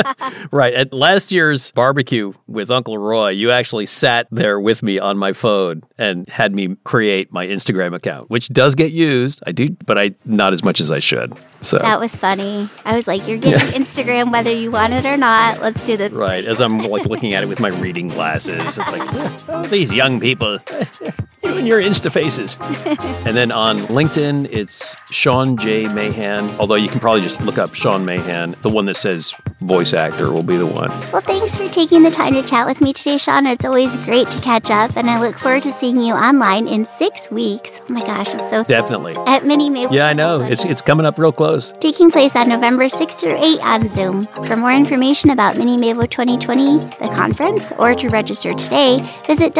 right. 0.50 0.74
At 0.74 0.92
last 0.92 1.32
year's 1.32 1.72
barbecue 1.72 2.32
with 2.46 2.70
Uncle 2.70 2.98
Roy, 2.98 3.30
you 3.30 3.50
actually 3.50 3.86
sat 3.86 4.26
there 4.30 4.60
with 4.60 4.82
me 4.82 4.98
on 4.98 5.16
my 5.16 5.32
phone 5.32 5.82
and 5.96 6.28
had 6.28 6.54
me 6.54 6.76
create 6.84 7.32
my 7.32 7.46
Instagram 7.46 7.94
account, 7.94 8.28
which 8.28 8.48
does 8.48 8.74
get 8.74 8.92
used. 8.92 9.42
I 9.46 9.52
do, 9.52 9.70
but 9.86 9.98
I 9.98 10.14
not 10.26 10.52
as 10.52 10.62
much 10.62 10.80
as 10.80 10.90
I 10.90 10.98
should. 10.98 11.32
So 11.62 11.78
That 11.78 11.98
was 11.98 12.14
funny. 12.14 12.68
I 12.84 12.94
was 12.94 13.08
like, 13.08 13.26
you're 13.26 13.38
getting 13.38 13.68
yeah. 13.68 13.78
Instagram 13.78 14.30
whether 14.30 14.52
you 14.52 14.70
want 14.70 14.92
it 14.92 15.06
or 15.06 15.16
not. 15.16 15.62
Let's 15.62 15.84
do 15.86 15.96
this. 15.96 16.12
Right. 16.12 16.44
As 16.44 16.60
I'm 16.60 16.78
like 16.78 17.06
looking 17.06 17.32
at 17.32 17.42
it 17.42 17.46
with 17.46 17.60
my 17.60 17.68
reading 17.68 18.08
glasses, 18.08 18.76
it's 18.76 18.78
like, 18.78 19.48
oh, 19.48 19.66
these 19.66 19.94
young 19.94 20.20
people. 20.20 20.58
you 21.44 21.58
and 21.58 21.66
your 21.66 21.80
Insta 21.80 22.10
faces. 22.12 22.56
and 23.26 23.36
then 23.36 23.52
on 23.52 23.78
LinkedIn, 23.78 24.48
it's 24.50 24.96
Sean 25.10 25.56
J. 25.56 25.86
Mahan. 25.88 26.48
Although 26.58 26.74
you 26.76 26.88
can 26.88 27.00
probably 27.00 27.22
just 27.22 27.40
look 27.42 27.58
up 27.58 27.74
Sean 27.74 28.04
Mahan. 28.04 28.56
The 28.62 28.70
one 28.70 28.86
that 28.86 28.96
says 28.96 29.34
voice 29.60 29.92
actor 29.92 30.32
will 30.32 30.42
be 30.42 30.56
the 30.56 30.66
one. 30.66 30.88
Well, 31.12 31.20
thanks 31.20 31.56
for 31.56 31.68
taking 31.68 32.02
the 32.02 32.10
time 32.10 32.34
to 32.34 32.42
chat 32.42 32.66
with 32.66 32.80
me 32.80 32.92
today, 32.92 33.18
Sean. 33.18 33.46
It's 33.46 33.64
always 33.64 33.96
great 33.98 34.28
to 34.30 34.40
catch 34.40 34.70
up, 34.70 34.96
and 34.96 35.08
I 35.10 35.20
look 35.20 35.38
forward 35.38 35.62
to 35.64 35.72
seeing 35.72 35.98
you 35.98 36.14
online 36.14 36.68
in 36.68 36.84
six 36.84 37.30
weeks. 37.30 37.80
Oh 37.88 37.92
my 37.92 38.00
gosh, 38.00 38.34
it's 38.34 38.50
so 38.50 38.64
definitely 38.64 39.14
at 39.26 39.44
Mini 39.44 39.70
Mavo. 39.70 39.92
Yeah, 39.92 40.06
I 40.06 40.12
know 40.12 40.42
it's 40.42 40.64
it's 40.64 40.82
coming 40.82 41.06
up 41.06 41.18
real 41.18 41.32
close. 41.32 41.72
Taking 41.80 42.10
place 42.10 42.36
on 42.36 42.48
November 42.48 42.84
6th 42.84 43.14
through 43.14 43.36
8 43.36 43.60
on 43.62 43.88
Zoom. 43.88 44.22
For 44.46 44.56
more 44.56 44.72
information 44.72 45.30
about 45.30 45.56
Mini 45.56 45.76
Mavo 45.76 46.08
2020, 46.08 46.78
the 46.78 47.10
conference, 47.14 47.72
or 47.78 47.94
to 47.94 48.08
register 48.08 48.52
today, 48.52 49.04
visit 49.26 49.54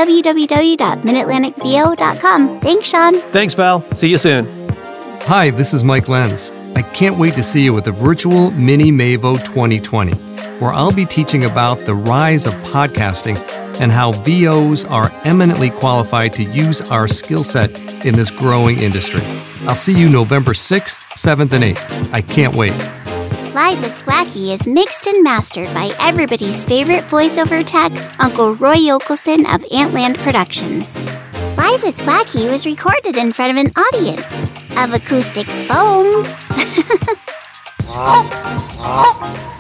www.midatlanticvo.com. 1.74 2.60
Thanks, 2.60 2.88
Sean. 2.88 3.14
Thanks, 3.32 3.54
Val. 3.54 3.80
See 3.94 4.08
you 4.08 4.18
soon. 4.18 4.46
Hi, 5.26 5.50
this 5.50 5.72
is 5.72 5.82
Mike 5.82 6.08
Lenz. 6.08 6.50
I 6.76 6.82
can't 6.82 7.18
wait 7.18 7.34
to 7.36 7.42
see 7.42 7.64
you 7.64 7.76
at 7.78 7.84
the 7.84 7.92
virtual 7.92 8.50
Mini 8.52 8.90
Mavo 8.90 9.36
2020, 9.44 10.12
where 10.58 10.72
I'll 10.72 10.92
be 10.92 11.06
teaching 11.06 11.44
about 11.44 11.78
the 11.80 11.94
rise 11.94 12.46
of 12.46 12.52
podcasting 12.64 13.38
and 13.80 13.90
how 13.90 14.12
VOs 14.12 14.84
are 14.84 15.10
eminently 15.24 15.70
qualified 15.70 16.32
to 16.34 16.44
use 16.44 16.80
our 16.90 17.08
skill 17.08 17.42
set 17.42 17.70
in 18.04 18.14
this 18.14 18.30
growing 18.30 18.78
industry. 18.78 19.22
I'll 19.66 19.74
see 19.74 19.98
you 19.98 20.08
November 20.08 20.52
6th, 20.52 21.06
7th, 21.16 21.52
and 21.52 21.64
8th. 21.64 22.12
I 22.12 22.20
can't 22.20 22.54
wait. 22.54 22.74
Live 23.54 23.80
with 23.80 23.92
Squacky 24.04 24.52
is 24.52 24.66
mixed 24.66 25.06
and 25.06 25.22
mastered 25.22 25.72
by 25.72 25.92
everybody's 26.00 26.64
favorite 26.64 27.04
voiceover 27.04 27.64
tech, 27.64 27.92
Uncle 28.20 28.56
Roy 28.56 28.76
Yokelson 28.76 29.40
of 29.54 29.62
Antland 29.70 30.18
Productions. 30.18 31.00
Live 31.66 31.82
with 31.82 31.96
Squacky 31.96 32.50
was 32.50 32.66
recorded 32.66 33.16
in 33.16 33.32
front 33.32 33.52
of 33.52 33.56
an 33.56 33.72
audience 33.74 34.50
of 34.76 34.92
acoustic 34.92 35.46
foam. 35.46 36.26